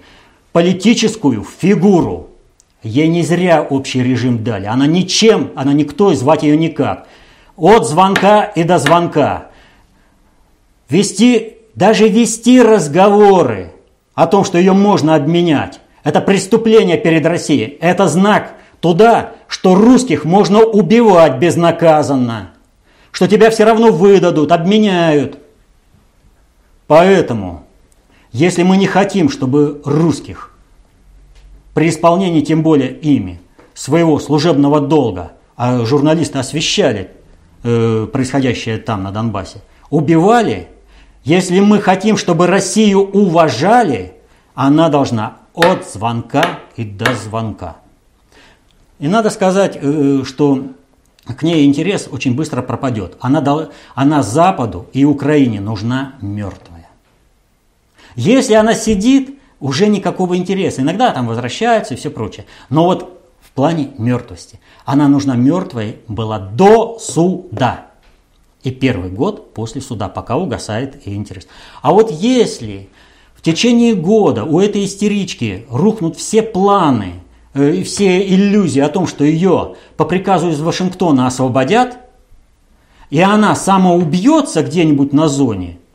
[0.53, 2.31] политическую фигуру.
[2.81, 4.65] Ей не зря общий режим дали.
[4.65, 7.07] Она ничем, она никто, и звать ее никак.
[7.57, 9.51] От звонка и до звонка.
[10.89, 13.74] Вести, даже вести разговоры
[14.15, 17.77] о том, что ее можно обменять, это преступление перед Россией.
[17.81, 22.51] Это знак туда, что русских можно убивать безнаказанно.
[23.11, 25.39] Что тебя все равно выдадут, обменяют–
[26.87, 27.63] Поэтому,
[28.31, 30.51] если мы не хотим, чтобы русских
[31.73, 33.41] при исполнении, тем более ими,
[33.73, 37.11] своего служебного долга, а журналисты освещали
[37.63, 40.69] э, происходящее там, на Донбассе, убивали,
[41.25, 44.13] если мы хотим, чтобы Россию уважали,
[44.53, 47.77] она должна от звонка и до звонка.
[48.99, 50.67] И надо сказать, э, что
[51.25, 53.17] к ней интерес очень быстро пропадет.
[53.19, 56.87] Она, она Западу и Украине нужна мертвая.
[58.15, 60.81] Если она сидит, уже никакого интереса.
[60.81, 62.45] Иногда там возвращается и все прочее.
[62.69, 64.59] Но вот в плане мертвости.
[64.85, 67.87] Она нужна мертвой была до суда.
[68.65, 71.47] И первый год после суда, пока угасает интерес.
[71.81, 72.89] А вот если
[73.33, 77.13] в течение года у этой истерички рухнут все планы
[77.53, 81.97] э, и все иллюзии о том, что ее по приказу из Вашингтона освободят,
[83.09, 85.77] и она самоубьется где-нибудь на зоне–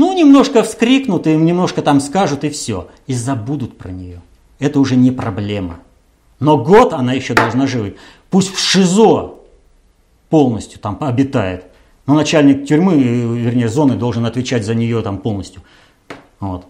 [0.00, 2.88] ну, немножко вскрикнут, и немножко там скажут, и все.
[3.06, 4.22] И забудут про нее.
[4.58, 5.80] Это уже не проблема.
[6.38, 7.96] Но год она еще должна жить.
[8.30, 9.34] Пусть в ШИЗО
[10.30, 11.66] полностью там обитает.
[12.10, 15.62] Но начальник тюрьмы, вернее, зоны должен отвечать за нее там полностью.
[16.40, 16.64] Вот.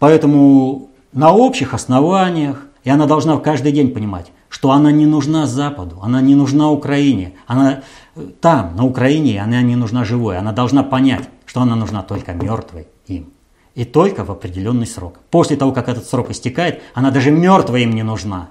[0.00, 6.00] Поэтому на общих основаниях, и она должна каждый день понимать, что она не нужна Западу,
[6.02, 7.84] она не нужна Украине, она
[8.16, 12.32] э, там, на Украине, она не нужна живой, она должна понять, что она нужна только
[12.32, 13.32] мертвой им.
[13.76, 15.20] И только в определенный срок.
[15.30, 18.48] После того, как этот срок истекает, она даже мертвой им не нужна.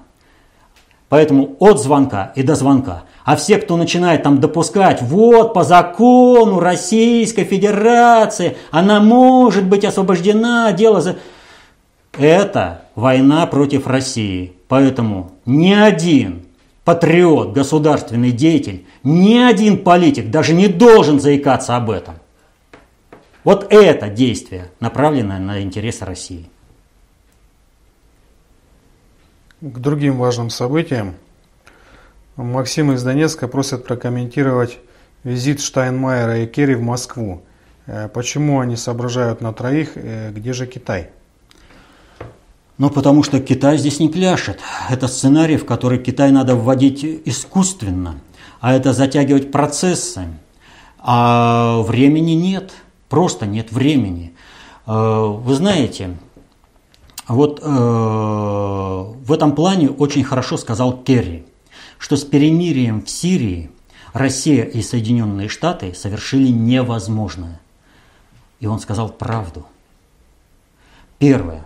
[1.10, 3.02] Поэтому от звонка и до звонка.
[3.24, 10.72] А все, кто начинает там допускать, вот по закону Российской Федерации, она может быть освобождена,
[10.72, 11.16] дело за...
[12.16, 14.52] Это война против России.
[14.68, 16.46] Поэтому ни один
[16.84, 22.14] патриот, государственный деятель, ни один политик даже не должен заикаться об этом.
[23.42, 26.48] Вот это действие, направленное на интересы России.
[29.60, 31.16] К другим важным событиям.
[32.36, 34.78] Максим из Донецка просит прокомментировать
[35.22, 37.42] визит Штайнмайера и Керри в Москву.
[37.86, 39.92] Э, почему они соображают на троих?
[39.96, 41.10] Э, где же Китай?
[42.78, 44.60] Ну, потому что Китай здесь не пляшет.
[44.88, 48.18] Это сценарий, в который Китай надо вводить искусственно.
[48.60, 50.22] А это затягивать процессы.
[50.98, 52.72] А времени нет.
[53.10, 54.32] Просто нет времени.
[54.86, 56.16] Э, вы знаете,
[57.34, 61.44] вот э, в этом плане очень хорошо сказал Керри,
[61.98, 63.70] что с перемирием в Сирии
[64.12, 67.60] Россия и Соединенные Штаты совершили невозможное.
[68.58, 69.64] И он сказал правду.
[71.18, 71.64] Первое.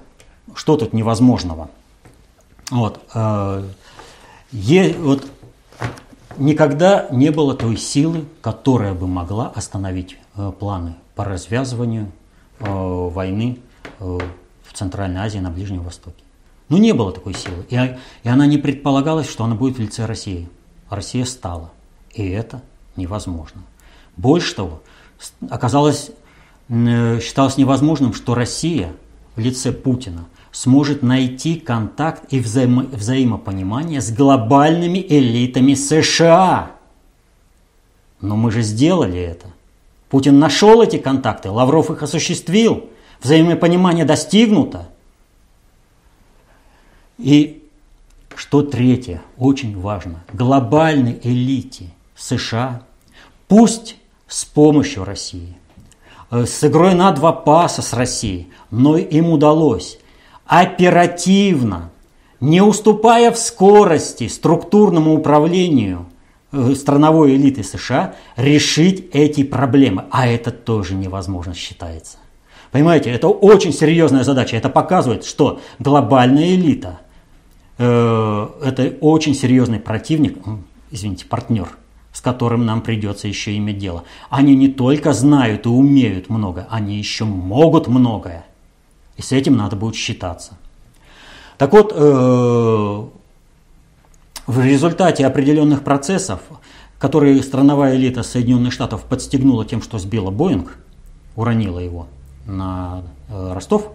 [0.54, 1.70] Что тут невозможного?
[2.70, 3.68] Вот, э,
[4.52, 5.26] е, вот
[6.36, 12.12] никогда не было той силы, которая бы могла остановить э, планы по развязыванию
[12.60, 13.60] э, войны
[14.00, 14.18] э,
[14.74, 16.22] в Центральной Азии, на Ближнем Востоке.
[16.68, 17.64] Ну, не было такой силы.
[17.70, 17.76] И,
[18.24, 20.48] и она не предполагалась, что она будет в лице России.
[20.90, 21.70] Россия стала.
[22.12, 22.60] И это
[22.96, 23.62] невозможно.
[24.16, 24.82] Больше того,
[25.48, 26.10] оказалось,
[26.68, 28.92] э, считалось невозможным, что Россия
[29.36, 36.72] в лице Путина сможет найти контакт и взаимо взаимопонимание с глобальными элитами США.
[38.20, 39.46] Но мы же сделали это.
[40.08, 42.88] Путин нашел эти контакты, Лавров их осуществил
[43.24, 44.88] взаимопонимание достигнуто.
[47.18, 47.64] И
[48.36, 52.82] что третье, очень важно, глобальной элите США,
[53.48, 53.96] пусть
[54.28, 55.56] с помощью России,
[56.30, 59.98] э, с игрой на два паса с Россией, но им удалось
[60.44, 61.90] оперативно,
[62.40, 66.06] не уступая в скорости структурному управлению
[66.52, 70.04] э, страновой элиты США, решить эти проблемы.
[70.10, 72.18] А это тоже невозможно считается.
[72.74, 74.56] Понимаете, это очень серьезная задача.
[74.56, 76.98] Это показывает, что глобальная элита
[77.78, 80.38] э, это очень серьезный противник,
[80.90, 81.68] извините, партнер,
[82.12, 84.02] с которым нам придется еще иметь дело.
[84.28, 88.44] Они не только знают и умеют много, они еще могут многое.
[89.16, 90.58] И с этим надо будет считаться.
[91.58, 93.04] Так вот, э,
[94.48, 96.40] в результате определенных процессов,
[96.98, 100.76] которые страновая элита Соединенных Штатов подстегнула тем, что сбила Боинг,
[101.36, 102.08] уронила его–
[102.46, 103.92] на э, Ростов,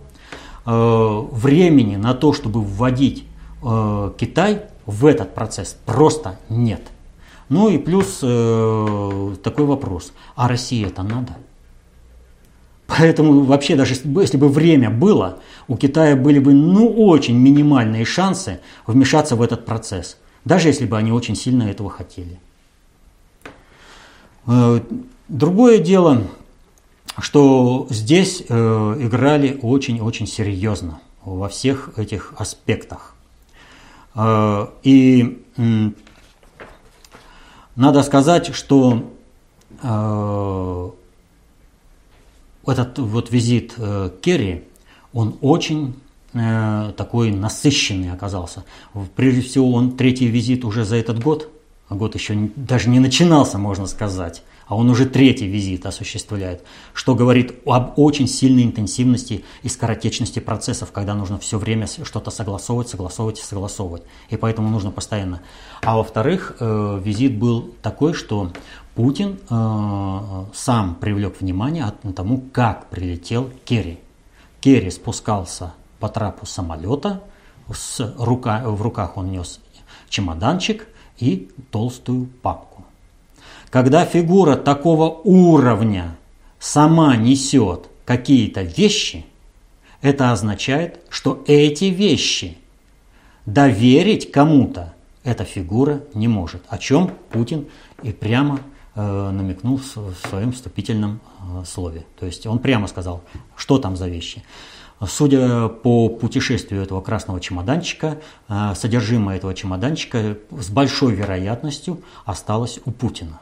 [0.66, 3.26] э, времени на то, чтобы вводить
[3.62, 6.82] э, Китай в этот процесс просто нет.
[7.50, 11.36] Ну и плюс такой вопрос, а России это надо?
[12.86, 18.60] Поэтому вообще даже если бы время было, у Китая были бы ну очень минимальные шансы
[18.86, 22.40] вмешаться в этот процесс, даже если бы они очень сильно этого хотели.
[25.28, 26.24] Другое дело,
[27.22, 28.54] что здесь э,
[29.00, 33.16] играли очень-очень серьезно во всех этих аспектах.
[34.16, 35.90] Э, и э,
[37.76, 39.12] надо сказать, что
[39.82, 40.90] э,
[42.66, 44.66] этот вот визит э, Керри,
[45.14, 45.96] он очень
[46.34, 48.64] э, такой насыщенный оказался.
[49.16, 51.50] Прежде всего, он третий визит уже за этот год,
[51.88, 56.64] а год еще не, даже не начинался, можно сказать а он уже третий визит осуществляет,
[56.94, 62.88] что говорит об очень сильной интенсивности и скоротечности процессов, когда нужно все время что-то согласовывать,
[62.88, 64.04] согласовывать и согласовывать.
[64.30, 65.42] И поэтому нужно постоянно.
[65.82, 68.52] А во-вторых, э, визит был такой, что
[68.94, 73.98] Путин э, сам привлек внимание к тому, как прилетел Керри.
[74.62, 77.24] Керри спускался по трапу самолета,
[77.74, 79.60] с рука, в руках он нес
[80.10, 82.69] чемоданчик и толстую папку.
[83.70, 86.18] Когда фигура такого уровня
[86.60, 89.26] сама несет какие-то вещи,
[90.02, 92.58] это означает, что эти вещи
[93.46, 94.94] доверить кому-то
[95.24, 96.64] эта фигура не может.
[96.70, 97.68] О чем Путин
[98.02, 98.62] и прямо
[98.96, 102.06] э, намекнул в своем вступительном э, слове.
[102.20, 103.22] То есть он прямо сказал,
[103.56, 104.44] что там за вещи.
[105.06, 108.18] Судя по путешествию этого красного чемоданчика,
[108.48, 113.40] э, содержимое этого чемоданчика с большой вероятностью осталось у Путина.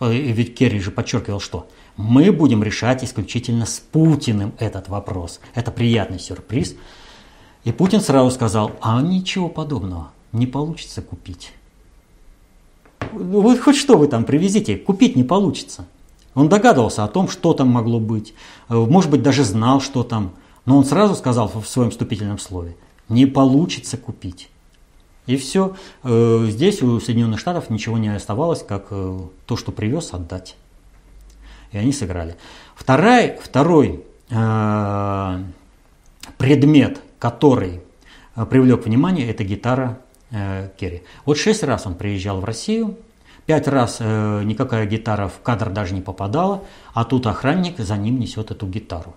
[0.00, 5.40] Ведь Керри же подчеркивал, что мы будем решать исключительно с Путиным этот вопрос.
[5.54, 6.76] Это приятный сюрприз.
[7.64, 11.52] И Путин сразу сказал, а ничего подобного не получится купить.
[13.12, 15.86] Вы хоть что вы там привезите, купить не получится.
[16.34, 18.34] Он догадывался о том, что там могло быть,
[18.68, 20.34] может быть, даже знал, что там,
[20.66, 22.76] но он сразу сказал в своем вступительном слове,
[23.08, 24.48] не получится купить.
[25.28, 30.12] И все, э, здесь у Соединенных Штатов ничего не оставалось, как э, то, что привез,
[30.12, 30.56] отдать.
[31.70, 32.34] И они сыграли.
[32.74, 35.44] Второй, второй э,
[36.38, 37.82] предмет, который
[38.50, 39.98] привлек внимание, это гитара
[40.30, 41.02] Керри.
[41.24, 42.96] Вот шесть раз он приезжал в Россию,
[43.48, 48.20] Пять раз э, никакая гитара в кадр даже не попадала, а тут охранник за ним
[48.20, 49.14] несет эту гитару.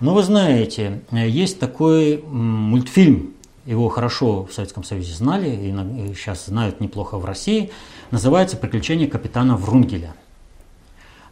[0.00, 3.33] Но вы знаете, есть такой мультфильм,
[3.66, 7.70] его хорошо в Советском Союзе знали, и сейчас знают неплохо в России,
[8.10, 10.14] называется «Приключения капитана Врунгеля».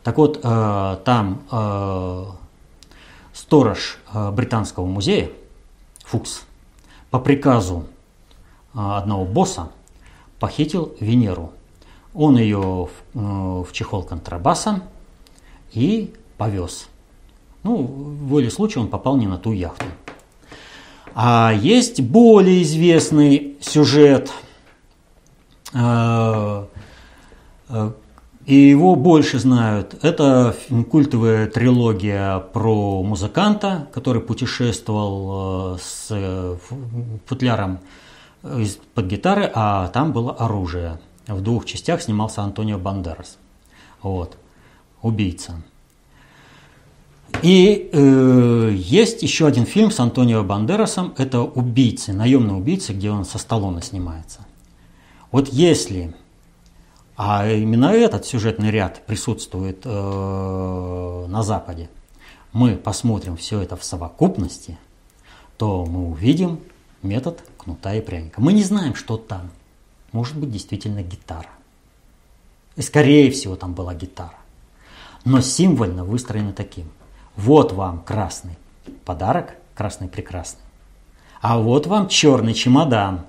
[0.03, 2.25] Так вот, э, там э,
[3.33, 5.31] сторож э, Британского музея,
[6.05, 6.43] Фукс,
[7.11, 7.85] по приказу
[8.75, 9.69] одного босса
[10.39, 11.53] похитил Венеру–
[12.15, 14.83] он ее в чехол контрабаса
[15.73, 16.89] и повез.
[17.63, 19.85] Ну, в воле случая он попал не на ту яхту.
[21.15, 24.31] А есть более известный сюжет,
[25.75, 26.65] э,
[27.69, 27.93] э,
[28.47, 29.97] и его больше знают.
[30.03, 30.57] Это
[30.91, 36.59] культовая трилогия про музыканта, который путешествовал с
[37.27, 37.79] футляром
[38.43, 43.39] из-под гитары, а там было оружие– в двух частях снимался Антонио Бандерас.
[44.03, 44.37] Вот.
[45.03, 45.63] Убийца.
[47.43, 51.15] И э, есть еще один фильм с Антонио Бандерасом.
[51.17, 54.41] Это «Убийцы», наемный убийца, где он со Сталлоне снимается.
[55.31, 56.15] Вот если,
[57.17, 61.89] а именно этот сюжетный ряд присутствует э, на Западе,
[62.53, 64.79] мы посмотрим все это в совокупности,
[65.57, 66.61] то мы увидим
[67.03, 68.41] метод кнута и пряника.
[68.41, 69.51] Мы не знаем, что там–
[70.13, 71.49] может быть действительно гитара.
[72.77, 74.39] И скорее всего там была гитара.
[75.25, 76.91] Но символьно выстроено таким.
[77.37, 78.57] Вот вам красный
[79.05, 80.63] подарок, красный прекрасный.
[81.41, 83.27] А вот вам черный чемодан.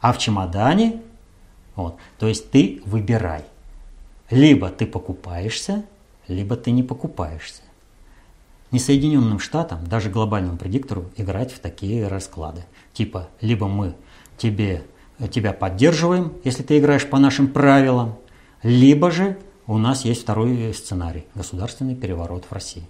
[0.00, 1.02] А в чемодане,
[1.74, 3.44] вот, то есть ты выбирай.
[4.30, 5.84] Либо ты покупаешься,
[6.28, 7.62] либо ты не покупаешься.
[8.70, 12.64] Несоединенным Штатам, даже глобальному предиктору, играть в такие расклады.
[12.92, 13.94] Типа, либо мы
[14.36, 14.84] тебе
[15.32, 18.16] тебя поддерживаем, если ты играешь по нашим правилам,
[18.62, 22.86] либо же у нас есть второй сценарий– государственный переворот в России.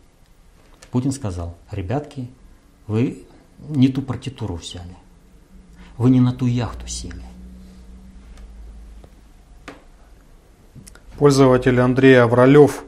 [0.96, 2.26] Путин сказал, ребятки,
[2.86, 3.26] вы
[3.58, 4.96] не ту партитуру взяли,
[5.98, 7.22] вы не на ту яхту сели.
[11.18, 12.82] Пользователь Андрей Авралев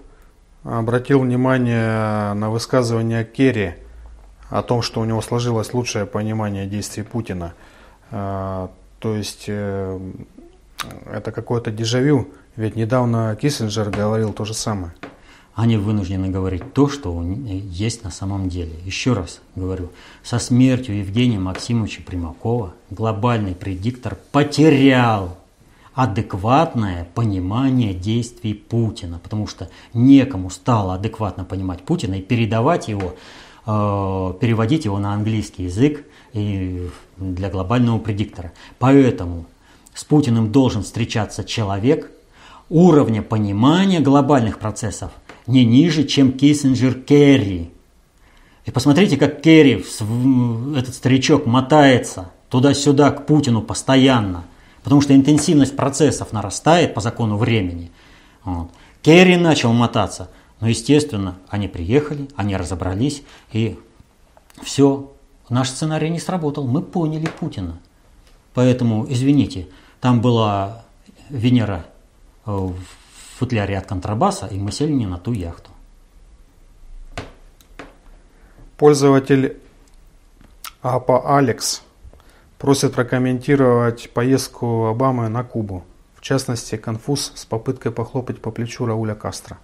[0.65, 3.75] обратил внимание на высказывание Керри
[4.49, 7.53] о том, что у него сложилось лучшее понимание действий Путина.
[8.11, 8.71] То
[9.03, 10.01] есть э,
[11.13, 14.95] это какое-то дежавю, ведь недавно Киссинджер говорил то же самое.
[15.59, 18.75] Они вынуждены говорить то, что есть на самом деле.
[18.85, 19.91] Еще раз говорю,
[20.23, 25.37] со смертью Евгения Максимовича Примакова глобальный предиктор потерял
[25.95, 33.17] адекватное понимание действий Путина, потому что некому стало адекватно понимать Путина и передавать его,
[33.67, 36.05] э, переводить его на английский язык
[36.35, 38.53] и для глобального предиктора.
[38.79, 39.45] Поэтому
[39.93, 42.13] с Путиным должен встречаться человек
[42.69, 45.11] уровня понимания глобальных процессов
[45.49, 47.71] не ниже, чем Киссинджер Керри.
[48.65, 49.85] И посмотрите, как Керри,
[50.77, 54.45] этот старичок, мотается туда-сюда к Путину постоянно,
[54.85, 57.91] потому что интенсивность процессов нарастает по закону времени.
[58.45, 58.71] Вот.
[59.03, 60.31] Керри начал мотаться,
[60.61, 63.23] но, естественно, они приехали, они разобрались,
[63.53, 63.79] и
[64.63, 65.11] все,
[65.49, 67.79] Наш сценарий не сработал, мы поняли Путина.
[68.53, 69.69] Поэтому, извините,
[70.01, 70.85] там была
[71.31, 71.87] Венера
[72.45, 72.77] э, в
[73.39, 75.71] футляре от контрабаса, и мы сели не на ту яхту.
[78.77, 79.57] Пользователь
[80.83, 81.83] АПА Алекс
[82.59, 85.85] просит прокомментировать поездку Обамы на Кубу.
[86.17, 89.59] В частности, конфуз с попыткой похлопать по плечу Рауля Кастро.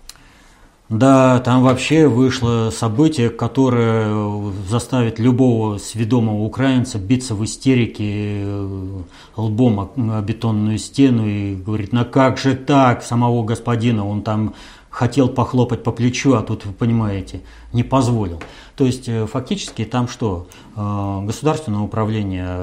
[0.90, 9.02] Да, там вообще вышло событие, которое заставит любого сведомого украинца биться в истерике э,
[9.34, 14.54] лбом о бетонную стену и говорить, ну как же так, самого господина, он там
[14.90, 17.40] хотел похлопать по плечу, а тут, вы понимаете,
[17.72, 18.42] не позволил.
[18.76, 20.48] То есть э, фактически там что?
[20.76, 22.58] Э, государственное управление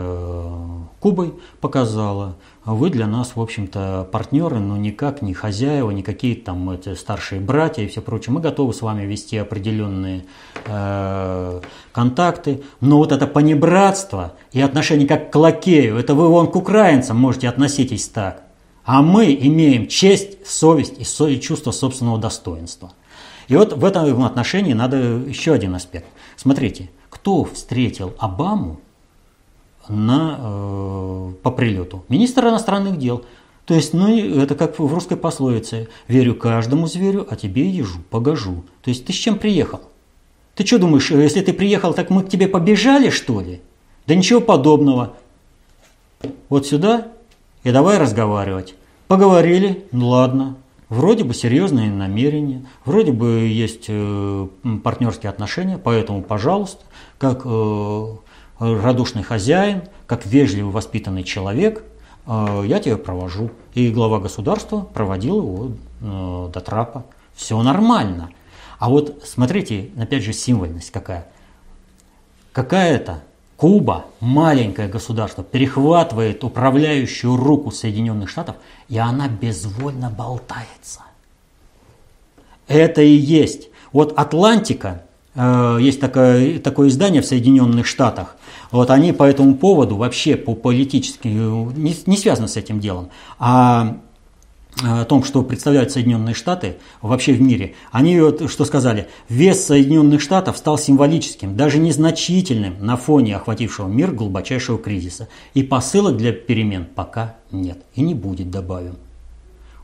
[0.99, 2.35] Кубой показало,
[2.65, 7.41] вы для нас, в общем-то, партнеры, но никак не хозяева, не какие-то там эти старшие
[7.41, 8.33] братья и все прочее.
[8.33, 10.25] Мы готовы с вами вести определенные
[10.65, 16.55] э, контакты, но вот это понебратство и отношение как к лакею, это вы вон к
[16.55, 18.43] украинцам можете относитесь так.
[18.83, 22.93] А мы имеем честь, совесть и, со, и чувство собственного достоинства.
[23.47, 26.07] И вот в этом отношении надо еще один аспект.
[26.35, 28.79] Смотрите, кто встретил Обаму
[29.87, 32.03] на, э, по прилету?
[32.09, 33.23] Министр иностранных дел.
[33.65, 35.87] То есть, ну, это как в русской пословице.
[36.07, 38.63] Верю каждому зверю, а тебе ежу погожу.
[38.81, 39.81] То есть, ты с чем приехал?
[40.55, 43.61] Ты что думаешь, если ты приехал, так мы к тебе побежали, что ли?
[44.07, 45.13] Да ничего подобного.
[46.49, 47.07] Вот сюда
[47.63, 48.75] и давай разговаривать.
[49.07, 50.55] Поговорили, ну ладно,
[50.89, 54.47] вроде бы серьезные намерения, вроде бы есть э,
[54.83, 56.83] партнерские отношения, поэтому, пожалуйста,
[57.17, 58.05] как э,
[58.61, 61.83] радушный хозяин, как вежливый воспитанный человек,
[62.27, 63.51] э, я тебя провожу.
[63.73, 67.05] И глава государства проводил его э, до трапа.
[67.35, 68.29] Все нормально.
[68.77, 71.27] А вот смотрите, опять же, символьность какая.
[72.51, 73.23] Какая-то
[73.61, 78.55] Куба, маленькое государство, перехватывает управляющую руку Соединенных Штатов,
[78.89, 81.01] и она безвольно болтается.
[82.67, 83.69] Это и есть.
[83.91, 88.35] Вот Атлантика, э, есть такое, такое издание в Соединенных Штатах,
[88.71, 93.09] вот они по этому поводу вообще по политически не, не связаны с этим делом,
[93.39, 93.97] а
[94.83, 100.21] о том, что представляют Соединенные Штаты вообще в мире, они вот что сказали, вес Соединенных
[100.21, 105.27] Штатов стал символическим, даже незначительным на фоне охватившего мир глубочайшего кризиса.
[105.53, 107.83] И посылок для перемен пока нет.
[107.95, 108.95] И не будет, добавим.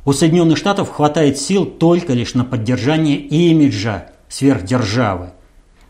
[0.05, 5.31] У Соединенных Штатов хватает сил только лишь на поддержание имиджа сверхдержавы.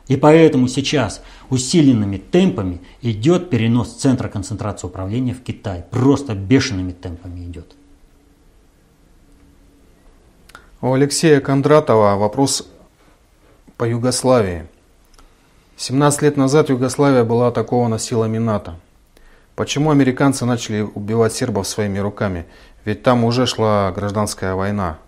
[0.08, 5.84] И поэтому сейчас усиленными темпами идет перенос центра концентрации управления в Китай.
[5.92, 7.76] Просто бешеными темпами идет.
[10.80, 12.68] У Алексея Кондратова вопрос
[13.76, 14.66] по Югославии.
[15.76, 18.76] 17 лет назад Югославия была атакована силами НАТО.
[19.56, 22.46] Почему американцы начали убивать сербов своими руками?
[22.86, 25.00] Ведь там уже шла гражданская война.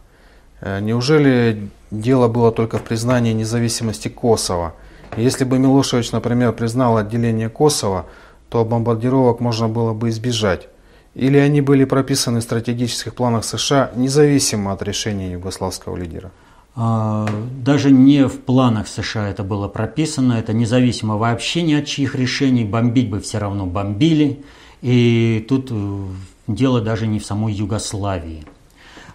[0.60, 4.74] Э, неужели дело было только в признании независимости Косово?
[5.18, 8.06] Если бы Милошевич, например, признал отделение Косово,
[8.50, 10.68] то бомбардировок можно было бы избежать.
[11.16, 16.32] Или они были прописаны в стратегических планах США независимо от решения югославского лидера?
[16.76, 17.28] А,
[17.64, 22.64] даже не в планах США это было прописано, это независимо вообще ни от чьих решений,
[22.64, 24.44] бомбить бы все равно бомбили.
[24.82, 26.04] И тут э,
[26.48, 28.46] дело даже не в самой Югославии.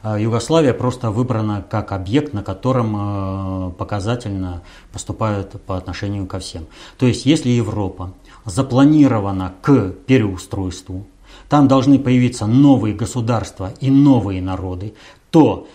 [0.06, 6.66] А, Югославия просто выбрана как объект, на котором э, показательно поступают по отношению ко всем.
[6.98, 8.12] То есть, если Европа
[8.44, 11.06] запланирована к переустройству,
[11.48, 14.92] там должны появиться новые государства и новые народы,
[15.30, 15.66] то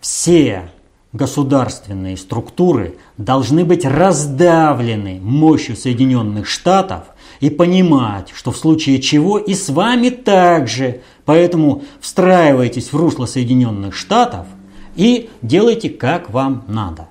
[0.00, 0.70] все
[1.12, 7.06] государственные структуры должны быть раздавлены мощью Соединенных Штатов
[7.40, 11.00] и понимать, что в случае чего и с вами также.
[11.26, 14.46] Поэтому встраивайтесь в русло Соединенных Штатов
[14.94, 17.08] и делайте как вам надо.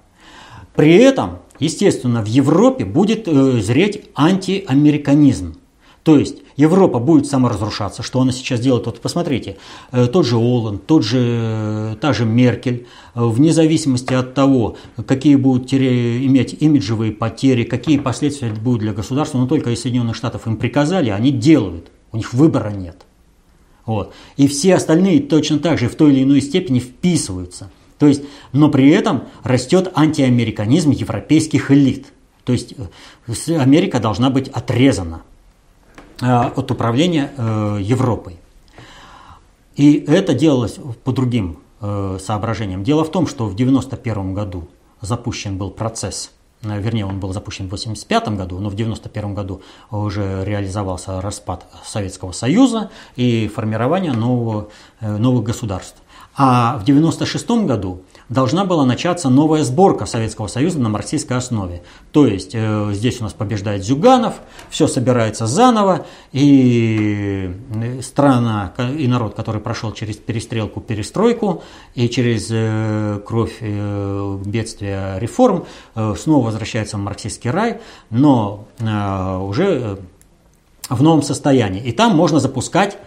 [0.74, 5.58] При этом, естественно, в Европе будет э, зреть антиамериканизм.
[6.04, 8.86] То есть Европа будет саморазрушаться, что она сейчас делает.
[8.86, 9.58] Вот посмотрите,
[9.92, 15.36] э, тот же Оланд, тот же, э, та же Меркель, вне зависимости от того, какие
[15.36, 20.56] будут иметь имиджевые потери, какие последствия будут для государства, но только из Соединенных Штатов им
[20.56, 23.06] приказали, они делают, у них выбора нет.
[23.86, 24.14] Вот.
[24.38, 27.70] И все остальные точно так же в той или иной степени вписываются.
[28.00, 32.08] То есть, но при этом растет антиамериканизм европейских элит.
[32.44, 32.76] То есть
[33.50, 35.22] Америка должна быть отрезана.
[36.22, 38.38] Э, от управления э, Европой.
[39.76, 42.84] И это делалось по другим э, соображениям.
[42.86, 44.70] Дело в том, что в 1991 году
[45.02, 46.32] запущен был процесс,
[46.80, 49.62] вернее, он был запущен в 1985 году, но в 1991 году
[49.92, 54.70] уже реализовался распад Советского Союза и формирование нового,
[55.02, 55.98] новых государств.
[56.38, 61.84] А в 1996 году должна была начаться новая сборка Советского Союза на марксистской основе.
[62.12, 64.36] То есть э, здесь у нас побеждает Зюганов,
[64.70, 71.64] все собирается заново, и э, страна и народ, который прошел через перестрелку, перестройку
[71.94, 75.66] и через э, кровь э, бедствия реформ,
[75.96, 79.98] э, снова возвращается в марксистский рай, но э, уже э,
[80.90, 81.84] в новом состоянии.
[81.84, 82.98] И там можно запускать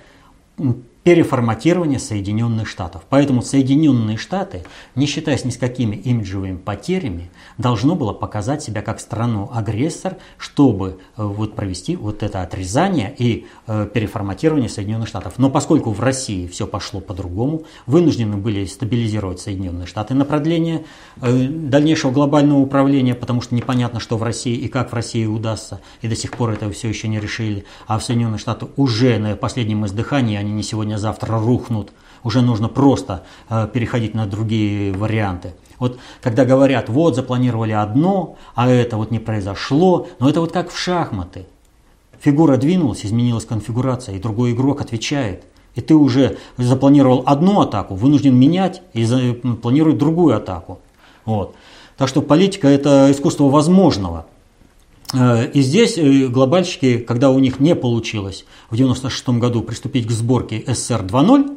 [1.09, 3.01] переформатирования Соединенных Штатов.
[3.09, 9.01] Поэтому Соединенные Штаты, не считаясь ни с какими имиджевыми потерями, должно было показать себя как
[9.01, 15.39] страну-агрессор, чтобы э, вот провести вот это отрезание и э, переформатирование Соединенных Штатов.
[15.39, 20.85] Но поскольку в России все пошло по-другому, вынуждены были стабилизировать Соединенные Штаты на продление
[21.23, 25.81] э, дальнейшего глобального управления, потому что непонятно, что в России и как в России удастся,
[26.03, 27.65] и до сих пор это все еще не решили.
[27.87, 31.93] А в Соединенных Штатах уже на последнем издыхании, они не сегодня, завтра рухнут.
[32.25, 35.55] Уже нужно просто э, переходить на другие варианты.
[35.79, 40.71] Вот когда говорят, вот запланировали одно, а это вот не произошло, но это вот как
[40.71, 41.47] в шахматы.
[42.21, 45.45] Фигура двинулась, изменилась конфигурация, и другой игрок отвечает.
[45.77, 49.07] И ты уже запланировал одну атаку, вынужден менять и
[49.63, 50.81] планировать другую атаку.
[51.25, 51.55] Вот.
[51.97, 54.27] Так что политика– это искусство возможного.
[55.15, 60.11] Э, и здесь э, глобальщики, когда у них не получилось в 1996 году приступить к
[60.11, 61.57] сборке СССР 2.0,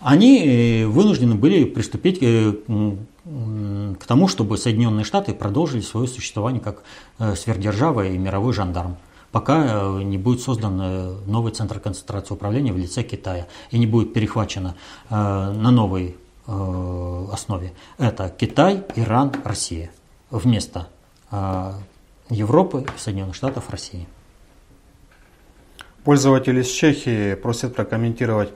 [0.00, 6.82] они э, вынуждены были приступить к тому, чтобы Соединенные Штаты продолжили свое существование как
[7.36, 8.96] сверхдержава и мировой жандарм
[9.32, 14.74] пока не будет создан новый центр концентрации управления в лице Китая и не будет перехвачено
[15.10, 17.74] на новой основе.
[17.98, 19.90] Это Китай, Иран, Россия
[20.30, 20.88] вместо
[22.30, 24.06] Европы, Соединенных Штатов, России.
[26.04, 28.50] Пользователь из Чехии просит прокомментировать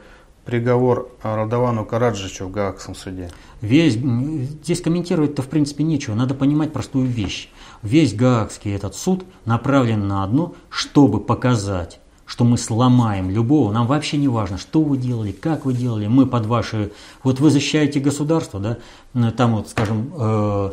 [0.44, 3.30] приговор Радовану Караджичу в Гаагском суде.
[3.60, 7.48] Весь, здесь комментировать-то в принципе нечего, надо понимать простую вещь.
[7.82, 14.16] Весь Гаагский этот суд направлен на одно, чтобы показать, что мы сломаем любого, нам вообще
[14.16, 16.90] не важно, что вы делали, как вы делали, мы под ваши...
[17.22, 20.72] Вот вы защищаете государство, да, там вот, скажем, э,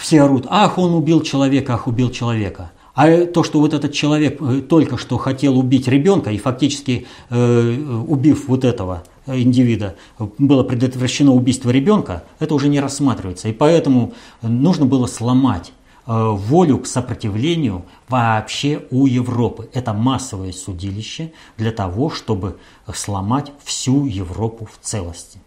[0.00, 2.70] все орут, ах, он убил человека, ах, убил человека.
[2.94, 7.76] А то, что вот этот человек э, только что хотел убить ребенка и фактически э,
[8.06, 9.96] убив вот этого индивида,
[10.38, 13.48] было предотвращено убийство ребенка, это уже не рассматривается.
[13.48, 14.12] И поэтому
[14.42, 15.72] нужно было сломать
[16.06, 19.70] э, волю к сопротивлению вообще у Европы.
[19.72, 22.58] Это массовое судилище для того, чтобы
[22.92, 25.38] сломать всю Европу в целости.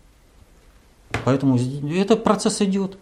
[1.25, 1.59] Поэтому
[1.93, 2.97] этот процесс идет.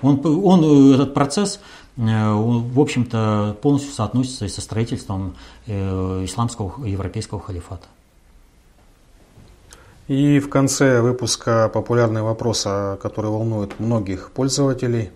[0.00, 1.60] Он, он, э, этот процесс,
[1.96, 5.36] э, в общем-то, полностью соотносится и со строительством
[5.66, 7.86] э, исламского европейского халифата.
[10.08, 15.10] И в конце выпуска популярный вопрос, который волнует многих пользователей.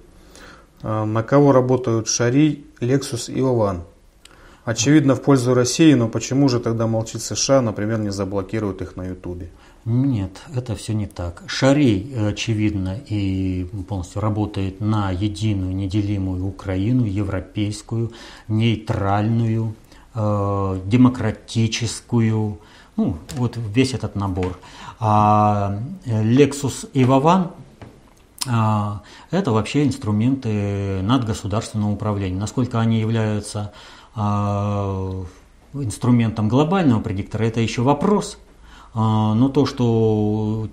[0.82, 3.82] На кого работают Шари, Lexus и Лаван?
[4.64, 9.04] Очевидно, в пользу России, но почему же тогда молчит США, например, не заблокируют их на
[9.08, 9.50] Ютубе?
[9.88, 11.44] Нет, это все не так.
[11.46, 18.10] Шарей, очевидно, и полностью работает на единую, неделимую Украину, европейскую,
[18.48, 19.76] нейтральную,
[20.12, 22.58] э, демократическую,
[22.96, 24.58] ну, вот весь этот набор.
[24.98, 27.52] А Lexus и Вован
[28.44, 32.38] это вообще инструменты надгосударственного управления.
[32.38, 33.72] Насколько они являются
[34.14, 35.24] а,
[35.74, 38.38] инструментом глобального предиктора, это еще вопрос–
[38.96, 40.68] но то, что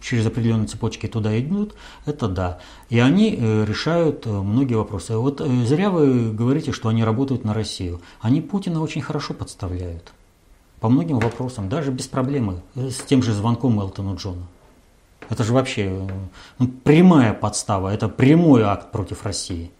[0.00, 1.74] через определенные цепочки туда идут,
[2.06, 2.60] это да.
[2.90, 5.16] И они э, решают э, многие вопросы.
[5.16, 8.02] Вот э, зря вы говорите, что они работают на Россию.
[8.20, 10.12] Они Путина очень хорошо подставляют.
[10.78, 14.46] По многим вопросам, даже без проблемы, с тем же звонком Элтону Джону.
[15.28, 16.08] Это же вообще
[16.60, 19.72] ну, прямая подстава, это прямой акт против России.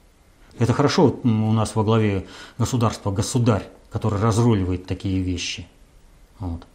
[0.58, 2.26] Это хорошо у нас во главе
[2.58, 5.68] государства государь, который разруливает такие вещи.
[6.40, 6.66] Вот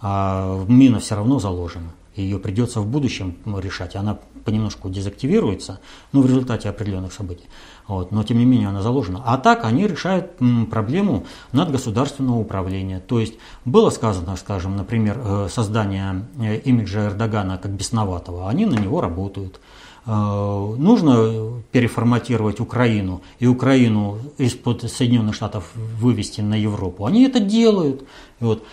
[0.00, 1.92] а мина все равно заложена.
[2.14, 3.94] Ее придется в будущем решать.
[3.94, 5.78] Она понемножку дезактивируется,
[6.12, 7.44] ну, в результате определенных событий.
[7.86, 9.22] Вот, но тем не менее она заложена.
[9.24, 10.32] А так они решают
[10.70, 13.00] проблему надгосударственного управления.
[13.00, 13.34] То есть
[13.64, 19.60] было сказано, скажем, например, э, создание э, имиджа Эрдогана как бесноватого, они на него работают.
[20.06, 27.06] Э, нужно переформатировать Украину и Украину из-под Соединенных Штатов вывести на Европу.
[27.06, 28.04] Они это делают.
[28.40, 28.64] Вот.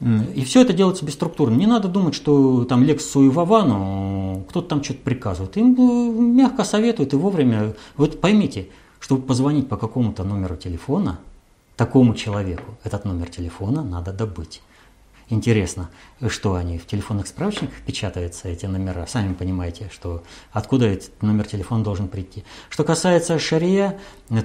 [0.00, 1.56] И все это делается бесструктурно.
[1.56, 5.56] Не надо думать, что там Лексусу и Вовану кто-то там что-то приказывает.
[5.56, 7.74] Им э, мягко советуют и вовремя.
[7.96, 8.68] Вот поймите,
[9.00, 11.18] чтобы позвонить по какому-то номеру телефона
[11.76, 14.62] такому человеку, этот номер телефона надо добыть.
[15.28, 15.90] Интересно,
[16.28, 19.06] что они в телефонных справочниках печатаются, эти номера.
[19.08, 20.22] Сами понимаете, что
[20.52, 22.44] откуда этот номер телефона должен прийти.
[22.70, 23.98] Что касается Шария,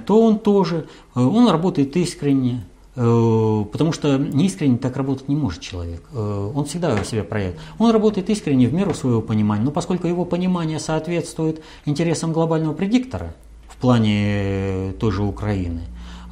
[0.06, 2.64] то он тоже, э, он работает искренне,
[2.94, 6.02] потому что неискренне так работать не может человек.
[6.12, 7.56] Э, он всегда себя проявит.
[7.78, 13.34] Он работает искренне в меру своего понимания, но поскольку его понимание соответствует интересам глобального предиктора
[13.68, 15.82] в плане той же Украины,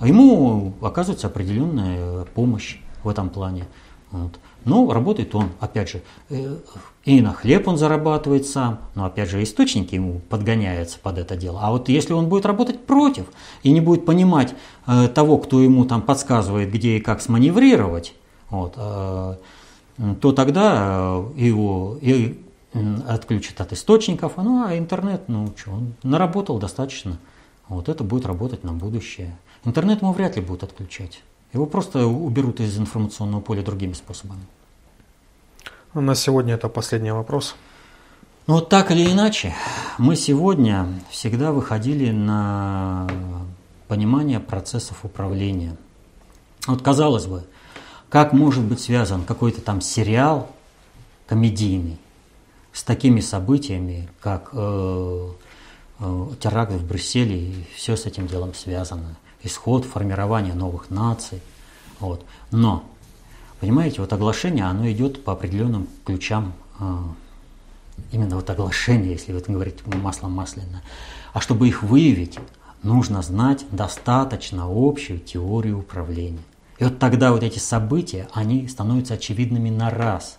[0.02, 3.66] ему оказывается определенная помощь в этом плане.
[4.10, 4.38] Вот.
[4.64, 6.56] Ну, работает он, опять же, э,
[7.04, 11.60] и на хлеб он зарабатывает сам, но опять же источники ему подгоняются под это дело.
[11.62, 13.24] А вот если он будет работать против
[13.62, 14.54] и не будет понимать
[14.86, 18.14] э, того, кто ему там подсказывает, где и как сманеврировать,
[18.50, 19.36] вот, э,
[20.20, 22.38] то тогда э, его и
[23.08, 27.18] отключат от источников, ну а интернет, ну что, он наработал достаточно.
[27.68, 29.36] Вот это будет работать на будущее.
[29.64, 31.22] Интернет ему вряд ли будут отключать.
[31.52, 34.42] Его просто уберут из информационного поля другими способами.
[35.94, 37.56] На сегодня это последний вопрос.
[38.46, 39.54] Ну вот так или иначе,
[39.98, 43.08] мы сегодня всегда выходили на
[43.88, 45.76] понимание процессов управления.
[46.66, 47.44] Вот казалось бы,
[48.08, 50.48] как может быть связан какой-то там сериал
[51.26, 51.98] комедийный
[52.72, 55.28] с такими событиями, как э,
[55.98, 59.16] э, теракт в Брюсселе, и все с этим делом связано.
[59.42, 61.40] Исход формирования новых наций.
[61.98, 62.24] Вот.
[62.50, 62.84] Но
[63.60, 67.02] Понимаете, вот оглашение, оно идет по определенным ключам, а,
[68.10, 70.82] именно вот оглашение, если вы говорите маслом масляно.
[71.34, 72.38] А чтобы их выявить,
[72.82, 76.40] нужно знать достаточно общую теорию управления.
[76.78, 80.38] И вот тогда вот эти события, они становятся очевидными на раз.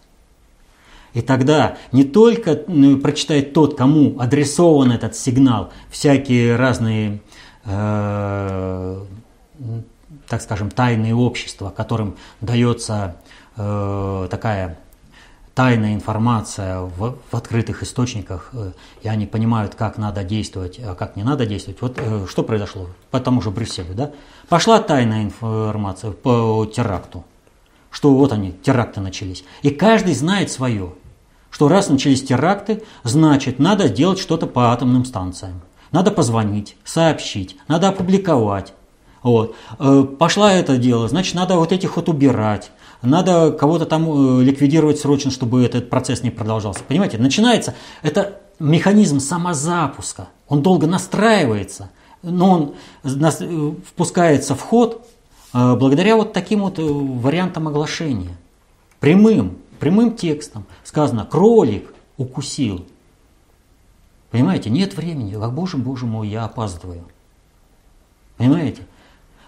[1.14, 7.22] И тогда не только ну, прочитает тот, кому адресован этот сигнал, всякие разные
[7.66, 9.04] э,
[10.28, 13.18] так скажем, тайные общества, которым дается
[13.58, 14.80] э, такая
[15.54, 21.16] тайная информация в, в открытых источниках, э, и они понимают, как надо действовать, а как
[21.16, 21.82] не надо действовать.
[21.82, 22.00] Вот
[22.30, 24.12] что произошло по тому же Брюсселю, да?
[24.50, 27.26] Пошла тайная информация по теракту,
[27.90, 29.44] что вот они, теракты начались.
[29.62, 30.94] И каждый знает свое,
[31.52, 35.62] что раз начались теракты, значит, надо делать что-то по атомным станциям.
[35.92, 38.74] Надо позвонить, сообщить, надо опубликовать,
[39.24, 39.56] вот.
[39.80, 42.72] Э, пошла это дело, значит, надо вот этих вот убирать.
[43.02, 46.84] Надо кого-то там э, ликвидировать срочно, чтобы этот процесс не продолжался.
[46.88, 50.28] Понимаете, начинается, это механизм самозапуска.
[50.48, 51.90] Он долго настраивается,
[52.24, 52.74] но он
[53.04, 55.08] э, впускается в ход
[55.54, 58.38] благодаря вот таким вот вариантам оглашения.
[59.02, 62.86] Прямым, прямым текстом сказано «кролик укусил».
[64.32, 67.04] Понимаете, нет времени, а боже, боже мой, я опаздываю.
[68.38, 68.84] Понимаете?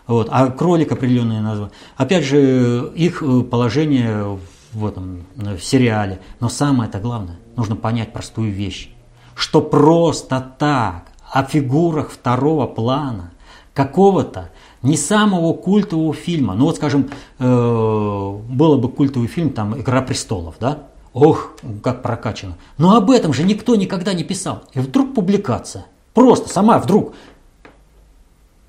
[0.08, 0.28] Вот.
[0.30, 1.72] А кролик определенные названия.
[1.96, 4.38] Опять же, их э, положение
[4.74, 6.20] в этом в сериале.
[6.40, 8.90] Но самое это главное, нужно понять простую вещь,
[9.36, 13.32] что просто так о фигурах второго плана
[13.74, 14.50] какого-то
[14.82, 16.56] не самого культового фильма.
[16.56, 17.10] Ну вот, скажем,
[17.40, 20.84] э, было бы культовый фильм, там «Игра престолов», да?
[21.14, 21.54] Ох,
[21.84, 22.58] как прокачано.
[22.78, 24.64] Но об этом же никто никогда не писал.
[24.74, 25.86] И вдруг публикация.
[26.14, 27.14] Просто сама вдруг.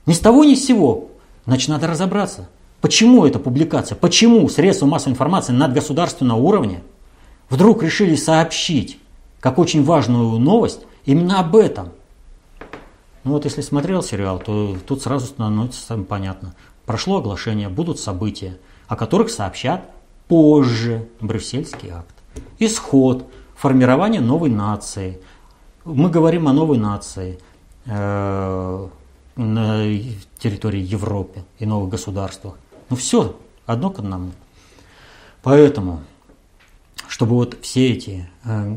[0.07, 1.11] Ни с того ни с сего
[1.47, 2.49] Значит, надо разобраться,
[2.81, 6.83] почему эта публикация, почему средства массовой информации надгосударственного уровня
[7.51, 8.99] вдруг решили сообщить,
[9.41, 11.91] как очень важную новость, именно об этом.
[13.25, 16.55] Ну вот если смотрел сериал, то тут сразу становится понятно.
[16.87, 19.91] Прошло оглашение, будут события, о которых сообщат
[20.29, 22.14] позже Брюссельский акт.
[22.59, 23.27] Исход,
[23.57, 25.21] формирование новой нации.
[25.85, 27.39] Мы говорим о новой нации.
[27.87, 28.89] Э,
[29.37, 29.85] на
[30.39, 32.55] территории Европы и новых государствах.
[32.89, 34.31] Ну все, одно к одному.
[35.43, 36.03] Поэтому,
[37.09, 38.77] чтобы вот все эти, э,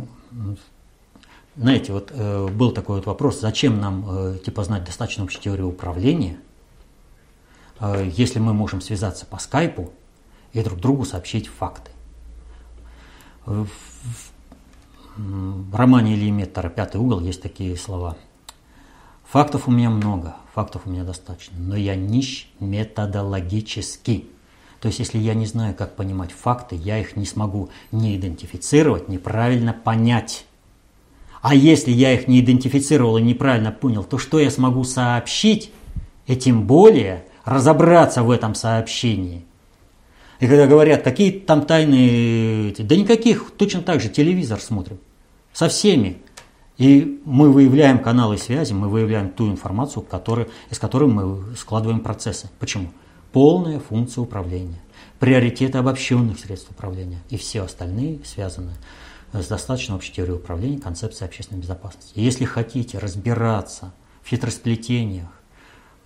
[1.56, 6.40] знаете, вот э, был такой вот вопрос, зачем нам типа знать достаточно общей теории управления,
[8.04, 9.94] если мы можем связаться по скайпу
[10.54, 11.92] и друг другу сообщить факты.
[13.48, 13.70] В
[15.74, 18.18] романе Ильи Меттера «Пятый угол» есть такие слова.
[19.24, 24.28] Фактов у меня много, фактов у меня достаточно, но я нищ методологически.
[24.82, 29.08] То есть, если я не знаю, как понимать факты, я их не смогу не идентифицировать,
[29.08, 30.46] неправильно понять.
[31.42, 35.72] А если я их не идентифицировал и неправильно понял, то что я смогу сообщить,
[36.26, 39.46] и тем более разобраться в этом сообщении.
[40.40, 45.00] И когда говорят, какие там тайные, да никаких, точно так же телевизор смотрим.
[45.52, 46.18] Со всеми.
[46.78, 52.50] И мы выявляем каналы связи, мы выявляем ту информацию, который, из которой мы складываем процессы.
[52.60, 52.92] Почему?
[53.32, 54.80] Полная функция управления,
[55.20, 58.74] приоритеты обобщенных средств управления и все остальные связаны
[59.34, 62.12] с достаточно общей теорией управления, концепцией общественной безопасности.
[62.14, 65.30] И если хотите разбираться в хитросплетениях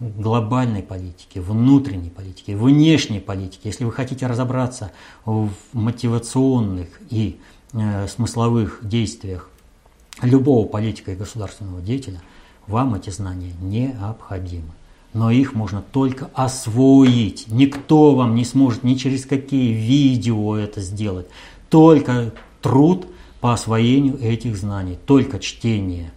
[0.01, 4.91] глобальной политики, внутренней политики, внешней политики, если вы хотите разобраться
[5.25, 7.39] в мотивационных и
[7.73, 9.49] э, смысловых действиях
[10.23, 12.21] любого политика и государственного деятеля,
[12.67, 14.71] вам эти знания необходимы.
[15.13, 17.47] но их можно только освоить.
[17.49, 21.27] Никто вам не сможет ни через какие видео это сделать.
[21.69, 23.07] Только труд
[23.41, 26.11] по освоению этих знаний, только чтение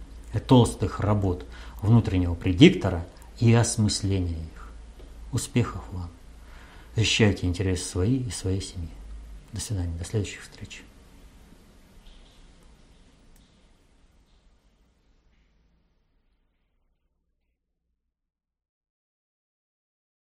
[0.47, 1.45] толстых работ
[1.81, 3.05] внутреннего предиктора
[3.39, 4.69] и осмысление их.
[5.31, 6.09] Успехов вам!
[6.95, 8.89] Защищайте интересы свои и своей семьи.
[9.51, 10.83] До свидания, до следующих встреч.